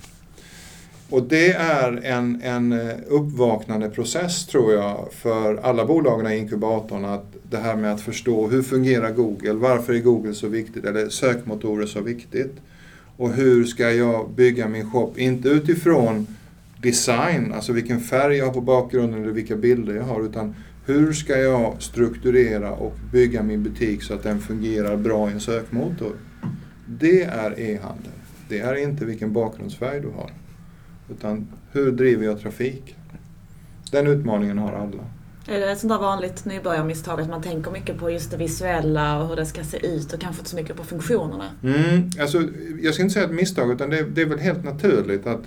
Och 1.10 1.24
det 1.24 1.52
är 1.54 2.00
en, 2.04 2.42
en 2.42 2.72
eh, 2.72 2.96
uppvaknande 3.08 3.90
process 3.90 4.48
tror 4.48 4.74
jag 4.74 5.08
för 5.12 5.58
alla 5.58 5.86
bolagen 5.86 6.32
i 6.32 6.38
inkubatorn. 6.38 7.06
Att 7.06 7.26
det 7.50 7.58
här 7.58 7.76
med 7.76 7.94
att 7.94 8.02
förstå 8.02 8.48
hur 8.48 8.62
fungerar 8.62 9.12
Google? 9.12 9.54
Varför 9.54 9.94
är 9.94 10.00
Google 10.00 10.34
så 10.34 10.48
viktigt? 10.48 10.86
Eller 10.86 11.10
sökmotorer 11.10 11.86
så 11.86 12.02
viktigt? 12.02 12.54
Och 13.18 13.34
hur 13.34 13.66
ska 13.66 13.92
jag 13.92 14.30
bygga 14.30 14.68
min 14.68 14.92
shop? 14.92 15.14
Inte 15.16 15.50
utifrån 15.50 16.28
design, 16.82 17.54
alltså 17.54 17.74
vilken 17.74 18.00
färg 18.00 18.38
jag 18.38 18.46
har 18.46 18.54
på 18.54 18.62
bakgrunden 18.62 19.24
eller 19.24 19.32
vilka 19.32 19.56
bilder 19.56 19.96
jag 19.96 20.04
har. 20.04 20.26
Utan 20.26 20.56
hur 20.88 21.14
ska 21.14 21.38
jag 21.38 21.82
strukturera 21.82 22.72
och 22.72 22.96
bygga 23.12 23.44
min 23.44 23.64
butik 23.64 24.04
så 24.04 24.14
att 24.14 24.24
den 24.24 24.40
fungerar 24.40 24.98
bra 24.98 25.30
i 25.30 25.34
en 25.34 25.40
sökmotor? 25.40 26.16
Det 26.88 27.24
är 27.24 27.60
e-handel. 27.60 28.12
Det 28.50 28.60
är 28.60 28.76
inte 28.76 29.06
vilken 29.06 29.34
bakgrundsfärg 29.34 30.02
du 30.02 30.08
har. 30.08 30.32
Utan 31.10 31.48
hur 31.72 31.92
driver 31.92 32.26
jag 32.26 32.42
trafik? 32.42 32.96
Den 33.92 34.08
utmaningen 34.08 34.58
har 34.58 34.74
alla. 34.74 35.04
Är 35.48 35.60
det 35.60 35.72
ett 35.72 35.80
sånt 35.80 35.94
där 35.94 36.00
vanligt 36.00 36.46
nybörjarmisstag 36.46 37.22
att 37.22 37.30
man 37.30 37.42
tänker 37.42 37.72
mycket 37.72 37.98
på 37.98 38.12
just 38.12 38.32
det 38.32 38.38
visuella 38.38 39.22
och 39.22 39.28
hur 39.28 39.36
det 39.36 39.46
ska 39.46 39.64
se 39.64 39.88
ut 39.88 40.14
och 40.14 40.22
kanske 40.22 40.40
inte 40.40 40.50
så 40.50 40.56
mycket 40.56 40.76
på 40.76 40.84
funktionerna? 40.84 41.52
Mm, 41.64 42.10
alltså, 42.22 42.44
jag 42.82 42.94
ska 42.94 43.04
inte 43.04 43.14
säga 43.14 43.26
ett 43.26 43.32
misstag, 43.32 43.72
utan 43.72 43.90
det, 43.90 44.04
det 44.04 44.22
är 44.22 44.26
väl 44.26 44.40
helt 44.40 44.64
naturligt 44.64 45.28
att 45.28 45.42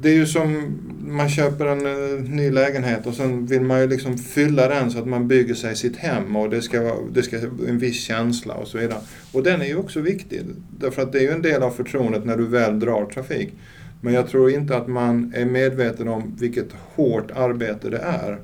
det 0.00 0.08
är 0.08 0.14
ju 0.14 0.26
som 0.26 0.78
man 1.00 1.28
köper 1.28 1.66
en 1.66 1.86
eh, 1.86 2.30
ny 2.30 2.50
lägenhet 2.50 3.06
och 3.06 3.14
sen 3.14 3.46
vill 3.46 3.62
man 3.62 3.80
ju 3.80 3.86
liksom 3.86 4.18
fylla 4.18 4.68
den 4.68 4.90
så 4.90 4.98
att 4.98 5.06
man 5.06 5.28
bygger 5.28 5.54
sig 5.54 5.76
sitt 5.76 5.96
hem 5.96 6.36
och 6.36 6.50
det 6.50 6.62
ska 6.62 6.82
vara 6.82 6.94
det 7.12 7.22
ska 7.22 7.36
en 7.68 7.78
viss 7.78 8.00
känsla 8.00 8.54
och 8.54 8.68
så 8.68 8.78
vidare. 8.78 9.00
Och 9.32 9.42
den 9.42 9.60
är 9.60 9.66
ju 9.66 9.76
också 9.76 10.00
viktig, 10.00 10.40
därför 10.78 11.02
att 11.02 11.12
det 11.12 11.18
är 11.18 11.22
ju 11.22 11.30
en 11.30 11.42
del 11.42 11.62
av 11.62 11.70
förtroendet 11.70 12.24
när 12.24 12.36
du 12.36 12.46
väl 12.46 12.80
drar 12.80 13.06
trafik. 13.06 13.54
Men 14.00 14.14
jag 14.14 14.28
tror 14.28 14.50
inte 14.50 14.76
att 14.76 14.88
man 14.88 15.32
är 15.36 15.44
medveten 15.44 16.08
om 16.08 16.36
vilket 16.40 16.68
hårt 16.72 17.30
arbete 17.30 17.90
det 17.90 17.98
är 17.98 18.38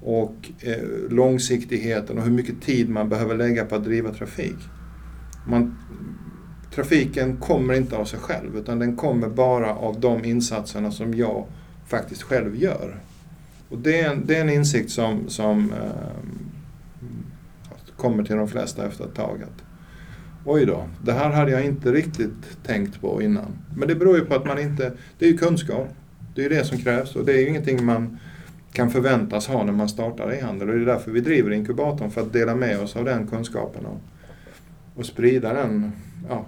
och 0.00 0.34
eh, 0.60 1.10
långsiktigheten 1.10 2.18
och 2.18 2.24
hur 2.24 2.32
mycket 2.32 2.62
tid 2.62 2.88
man 2.88 3.08
behöver 3.08 3.36
lägga 3.36 3.64
på 3.64 3.74
att 3.74 3.84
driva 3.84 4.14
trafik. 4.14 4.56
Man, 5.46 5.78
trafiken 6.76 7.36
kommer 7.36 7.74
inte 7.74 7.96
av 7.96 8.04
sig 8.04 8.18
själv 8.18 8.56
utan 8.56 8.78
den 8.78 8.96
kommer 8.96 9.28
bara 9.28 9.74
av 9.74 10.00
de 10.00 10.24
insatserna 10.24 10.90
som 10.90 11.14
jag 11.14 11.44
faktiskt 11.86 12.22
själv 12.22 12.56
gör. 12.56 12.96
Och 13.68 13.78
det 13.78 14.00
är 14.00 14.10
en, 14.10 14.26
det 14.26 14.36
är 14.36 14.40
en 14.40 14.50
insikt 14.50 14.90
som, 14.90 15.28
som 15.28 15.72
eh, 15.72 16.16
kommer 17.96 18.24
till 18.24 18.36
de 18.36 18.48
flesta 18.48 18.86
efter 18.86 19.04
ett 19.04 19.14
tag. 19.14 19.42
Att, 19.42 19.62
Oj 20.44 20.66
då, 20.66 20.88
det 21.02 21.12
här 21.12 21.30
hade 21.30 21.50
jag 21.50 21.64
inte 21.64 21.92
riktigt 21.92 22.64
tänkt 22.66 23.00
på 23.00 23.22
innan. 23.22 23.58
Men 23.76 23.88
det 23.88 23.94
beror 23.94 24.16
ju 24.16 24.24
på 24.24 24.34
att 24.34 24.46
man 24.46 24.58
inte, 24.58 24.92
det 25.18 25.26
är 25.26 25.30
ju 25.30 25.38
kunskap. 25.38 25.88
Det 26.34 26.40
är 26.40 26.50
ju 26.50 26.56
det 26.56 26.64
som 26.64 26.78
krävs 26.78 27.16
och 27.16 27.24
det 27.24 27.32
är 27.32 27.38
ju 27.38 27.48
ingenting 27.48 27.84
man 27.84 28.18
kan 28.72 28.90
förväntas 28.90 29.46
ha 29.46 29.64
när 29.64 29.72
man 29.72 29.88
startar 29.88 30.32
e-handel. 30.32 30.68
Och 30.68 30.74
det 30.74 30.82
är 30.82 30.86
därför 30.86 31.10
vi 31.10 31.20
driver 31.20 31.50
inkubatorn, 31.50 32.10
för 32.10 32.20
att 32.20 32.32
dela 32.32 32.54
med 32.54 32.80
oss 32.80 32.96
av 32.96 33.04
den 33.04 33.26
kunskapen 33.26 33.86
och, 33.86 34.00
och 34.94 35.06
sprida 35.06 35.52
den 35.52 35.92
ja, 36.28 36.46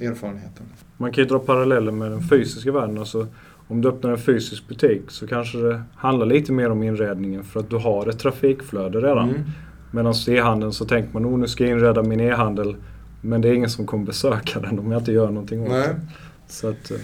erfarenheten. 0.00 0.66
Man 0.96 1.12
kan 1.12 1.24
ju 1.24 1.28
dra 1.28 1.38
paralleller 1.38 1.92
med 1.92 2.10
den 2.10 2.22
fysiska 2.22 2.72
världen. 2.72 2.98
Alltså, 2.98 3.26
om 3.68 3.80
du 3.80 3.88
öppnar 3.88 4.10
en 4.10 4.18
fysisk 4.18 4.68
butik 4.68 5.02
så 5.08 5.26
kanske 5.26 5.58
det 5.58 5.82
handlar 5.94 6.26
lite 6.26 6.52
mer 6.52 6.70
om 6.70 6.82
inredningen 6.82 7.44
för 7.44 7.60
att 7.60 7.70
du 7.70 7.76
har 7.76 8.06
ett 8.06 8.18
trafikflöde 8.18 8.98
redan. 8.98 9.28
Mm. 9.28 9.42
Medan 9.90 10.14
e-handeln 10.28 10.72
så 10.72 10.84
tänker 10.84 11.12
man 11.12 11.26
oh, 11.26 11.38
nu 11.38 11.48
ska 11.48 11.64
jag 11.64 11.70
inreda 11.70 12.02
min 12.02 12.20
e-handel 12.20 12.76
men 13.20 13.40
det 13.40 13.48
är 13.48 13.54
ingen 13.54 13.70
som 13.70 13.86
kommer 13.86 14.06
besöka 14.06 14.60
den 14.60 14.78
om 14.78 14.92
jag 14.92 15.00
inte 15.00 15.12
gör 15.12 15.26
någonting 15.26 15.62
åt 15.62 15.68
Nej. 15.68 15.88
det. 15.88 16.00
Så 16.48 16.68
att, 16.68 16.90
eh, 16.90 16.98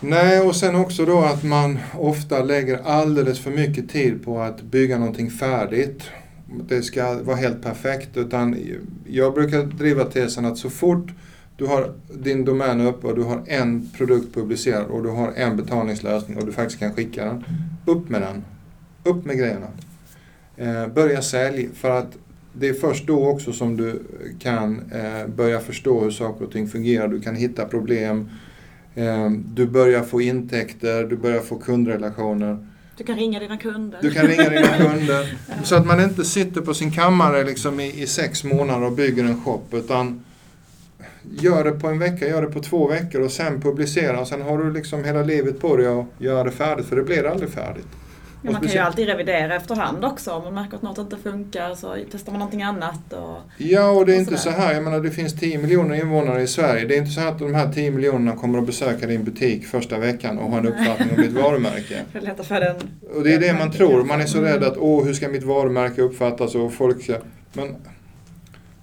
Nej, 0.00 0.40
och 0.40 0.56
sen 0.56 0.76
också 0.76 1.04
då 1.04 1.18
att 1.18 1.42
man 1.42 1.78
ofta 1.94 2.42
lägger 2.42 2.78
alldeles 2.84 3.38
för 3.38 3.50
mycket 3.50 3.88
tid 3.88 4.24
på 4.24 4.40
att 4.40 4.62
bygga 4.62 4.98
någonting 4.98 5.30
färdigt. 5.30 6.10
Det 6.68 6.82
ska 6.82 7.22
vara 7.22 7.36
helt 7.36 7.62
perfekt. 7.62 8.16
Utan 8.16 8.56
jag 9.06 9.34
brukar 9.34 9.62
driva 9.62 10.04
tesen 10.04 10.44
att 10.44 10.58
så 10.58 10.70
fort 10.70 11.06
du 11.56 11.66
har 11.66 11.92
din 12.08 12.44
domän 12.44 12.80
uppe 12.80 13.06
och 13.06 13.16
du 13.16 13.22
har 13.22 13.42
en 13.46 13.90
produkt 13.96 14.34
publicerad 14.34 14.86
och 14.86 15.02
du 15.02 15.08
har 15.08 15.32
en 15.32 15.56
betalningslösning 15.56 16.38
och 16.38 16.46
du 16.46 16.52
faktiskt 16.52 16.78
kan 16.78 16.94
skicka 16.94 17.24
den. 17.24 17.44
Upp 17.86 18.08
med 18.08 18.22
den. 18.22 18.44
Upp 19.04 19.24
med 19.24 19.38
grejerna. 19.38 19.66
Eh, 20.56 20.86
börja 20.88 21.22
sälj 21.22 21.68
för 21.74 21.90
att 21.90 22.16
det 22.52 22.68
är 22.68 22.74
först 22.74 23.06
då 23.06 23.28
också 23.28 23.52
som 23.52 23.76
du 23.76 24.02
kan 24.38 24.90
eh, 24.92 25.26
börja 25.26 25.60
förstå 25.60 26.00
hur 26.00 26.10
saker 26.10 26.44
och 26.44 26.52
ting 26.52 26.68
fungerar. 26.68 27.08
Du 27.08 27.20
kan 27.20 27.36
hitta 27.36 27.64
problem. 27.64 28.30
Eh, 28.94 29.30
du 29.30 29.66
börjar 29.66 30.02
få 30.02 30.20
intäkter, 30.20 31.04
du 31.04 31.16
börjar 31.16 31.40
få 31.40 31.58
kundrelationer. 31.58 32.66
Du 32.96 33.04
kan 33.04 33.16
ringa 33.16 33.40
dina 33.40 33.56
kunder. 33.56 33.98
Du 34.02 34.10
kan 34.10 34.26
ringa 34.26 34.48
dina 34.48 34.76
kunder. 34.90 35.38
Så 35.64 35.76
att 35.76 35.86
man 35.86 36.00
inte 36.00 36.24
sitter 36.24 36.60
på 36.60 36.74
sin 36.74 36.92
kammare 36.92 37.44
liksom 37.44 37.80
i, 37.80 38.02
i 38.02 38.06
sex 38.06 38.44
månader 38.44 38.86
och 38.86 38.92
bygger 38.92 39.24
en 39.24 39.40
shop. 39.44 39.62
Utan 39.72 40.24
gör 41.30 41.64
det 41.64 41.72
på 41.72 41.88
en 41.88 41.98
vecka, 41.98 42.28
gör 42.28 42.42
det 42.42 42.48
på 42.48 42.60
två 42.60 42.88
veckor 42.88 43.20
och 43.20 43.32
sen 43.32 43.60
publicera. 43.60 44.20
Och 44.20 44.28
sen 44.28 44.42
har 44.42 44.58
du 44.58 44.72
liksom 44.72 45.04
hela 45.04 45.22
livet 45.22 45.60
på 45.60 45.76
dig 45.76 45.86
att 45.86 46.06
göra 46.18 46.44
det 46.44 46.50
färdigt. 46.50 46.86
För 46.86 46.96
det 46.96 47.02
blir 47.02 47.26
aldrig 47.26 47.50
färdigt. 47.50 47.86
Ja, 48.42 48.52
man 48.52 48.60
kan 48.60 48.70
ju 48.70 48.78
alltid 48.78 49.06
revidera 49.06 49.54
efterhand 49.54 50.04
också. 50.04 50.32
Om 50.32 50.44
man 50.44 50.54
märker 50.54 50.76
att 50.76 50.82
något 50.82 50.98
inte 50.98 51.16
funkar 51.16 51.74
så 51.74 51.96
testar 52.12 52.32
man 52.32 52.38
någonting 52.38 52.62
annat. 52.62 53.12
Och... 53.12 53.38
Ja, 53.56 53.90
och 53.90 54.06
det 54.06 54.12
är 54.12 54.16
Och 54.16 54.20
inte 54.20 54.36
så 54.36 54.50
här. 54.50 54.74
Jag 54.74 54.84
menar, 54.84 55.00
det 55.00 55.10
finns 55.10 55.34
10 55.34 55.58
miljoner 55.58 55.94
invånare 55.94 56.42
i 56.42 56.46
Sverige. 56.46 56.84
Det 56.84 56.94
är 56.94 56.98
inte 56.98 57.10
så 57.10 57.20
att 57.20 57.38
de 57.38 57.54
här 57.54 57.72
10 57.72 57.90
miljonerna 57.90 58.36
kommer 58.36 58.58
att 58.58 58.66
besöka 58.66 59.06
din 59.06 59.24
butik 59.24 59.66
första 59.66 59.98
veckan 59.98 60.38
och 60.38 60.50
ha 60.50 60.58
en 60.58 60.66
uppfattning 60.66 61.10
om 61.16 61.22
ditt 61.22 61.32
varumärke. 61.42 62.02
Det 62.12 62.44
få 62.44 62.54
den... 62.54 62.76
Och 63.14 63.22
det 63.24 63.34
är 63.34 63.40
det 63.40 63.52
man 63.52 63.72
tror. 63.72 64.04
Man 64.04 64.20
är 64.20 64.26
så 64.26 64.40
rädd 64.40 64.64
att 64.64 64.76
åh, 64.78 65.04
hur 65.04 65.14
ska 65.14 65.28
mitt 65.28 65.44
varumärke 65.44 66.02
uppfattas 66.02 66.54
och 66.54 66.72
folk 66.72 67.02
ska... 67.02 67.16
Men, 67.52 67.76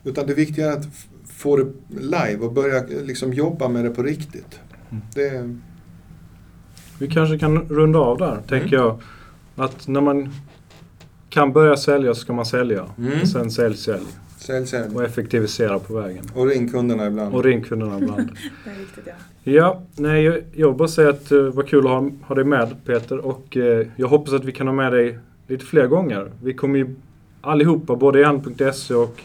utan 0.03 0.27
det 0.27 0.33
viktiga 0.33 0.67
är 0.67 0.71
att 0.71 0.85
få 1.37 1.57
det 1.57 1.65
live 1.89 2.37
och 2.39 2.53
börja 2.53 2.83
liksom 3.03 3.33
jobba 3.33 3.67
med 3.67 3.83
det 3.85 3.89
på 3.89 4.03
riktigt. 4.03 4.59
Mm. 4.89 5.03
Det, 5.15 5.55
Vi 6.99 7.07
kanske 7.07 7.39
kan 7.39 7.57
runda 7.69 7.99
av 7.99 8.17
där, 8.17 8.41
tänker 8.47 8.75
jag. 8.75 9.01
Att 9.55 9.87
när 9.87 10.01
man 10.01 10.29
kan 11.29 11.53
börja 11.53 11.77
sälja 11.77 12.13
så 12.13 12.21
ska 12.21 12.33
man 12.33 12.45
sälja. 12.45 12.85
Mm. 12.97 13.21
Och 13.21 13.27
sen 13.27 13.51
sälj, 13.51 13.77
sälj. 13.77 14.05
sälj, 14.37 14.67
sälj. 14.67 14.95
Och 14.95 15.03
effektivisera 15.03 15.79
på 15.79 15.93
vägen. 15.93 16.25
Och 16.33 16.47
ring 16.47 16.69
kunderna 16.69 17.07
ibland. 17.07 17.35
Och 17.35 17.43
ring 17.43 17.61
kunderna 17.61 17.97
ibland. 17.97 18.29
Det 18.63 18.69
är 18.69 18.79
viktigt 18.79 19.03
ja. 19.07 19.13
Ja, 19.45 19.81
nej, 19.95 20.45
jag, 20.53 20.67
vill 20.67 20.77
bara 20.77 20.87
säga 20.87 21.09
att 21.09 21.29
det 21.29 21.49
var 21.49 21.63
kul 21.63 21.85
att 21.85 21.91
ha, 21.91 22.11
ha 22.21 22.35
dig 22.35 22.43
med 22.43 22.75
Peter 22.85 23.25
och 23.25 23.57
eh, 23.57 23.87
jag 23.95 24.07
hoppas 24.07 24.33
att 24.33 24.45
vi 24.45 24.51
kan 24.51 24.67
ha 24.67 24.73
med 24.73 24.93
dig 24.93 25.19
lite 25.47 25.65
fler 25.65 25.87
gånger. 25.87 26.31
Vi 26.43 26.53
kommer 26.53 26.79
ju 26.79 26.95
allihopa, 27.41 27.95
både 27.95 28.19
Jan.se 28.19 28.93
och 28.93 29.21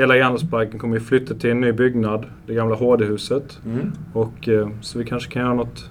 hela 0.00 0.16
Järnvägsparken 0.16 0.78
kommer 0.78 0.94
ju 0.96 1.00
flytta 1.00 1.34
till 1.34 1.50
en 1.50 1.60
ny 1.60 1.72
byggnad, 1.72 2.26
det 2.46 2.54
gamla 2.54 2.74
HD-huset. 2.76 3.58
Mm. 3.64 3.92
Och, 4.12 4.48
eh, 4.48 4.70
så 4.80 4.98
vi 4.98 5.04
kanske 5.04 5.32
kan 5.32 5.42
göra 5.42 5.54
något, 5.54 5.90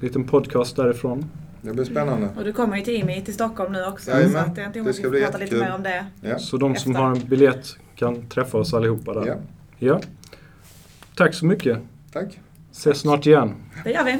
liten 0.00 0.24
podcast 0.24 0.76
därifrån. 0.76 1.24
Det 1.62 1.72
blir 1.72 1.84
spännande. 1.84 2.28
Och 2.36 2.44
du 2.44 2.52
kommer 2.52 2.76
ju 2.76 2.82
till 2.82 2.94
IMI 2.94 3.22
till 3.24 3.34
Stockholm 3.34 3.72
nu 3.72 3.84
också. 3.84 4.10
Jajamän. 4.10 4.32
så 4.32 4.38
att 4.38 4.46
jag 4.46 4.54
tänkte 4.56 4.80
Det 4.80 4.90
att 4.90 4.96
ska 4.96 5.08
bli 5.08 5.22
prata 5.22 5.38
lite 5.38 5.56
mer 5.56 5.74
om 5.74 5.82
det. 5.82 6.06
Ja. 6.20 6.38
Så 6.38 6.56
de 6.56 6.76
som 6.76 6.92
Efter. 6.92 7.04
har 7.04 7.10
en 7.10 7.28
biljett 7.28 7.76
kan 7.96 8.28
träffa 8.28 8.58
oss 8.58 8.74
allihopa 8.74 9.14
där. 9.14 9.26
ja, 9.26 9.36
ja. 9.78 10.00
Tack 11.16 11.34
så 11.34 11.46
mycket. 11.46 11.78
tack. 12.12 12.40
Ses 12.72 12.98
snart 12.98 13.26
igen. 13.26 13.54
Det 13.84 13.90
gör 13.90 14.04
vi. 14.04 14.18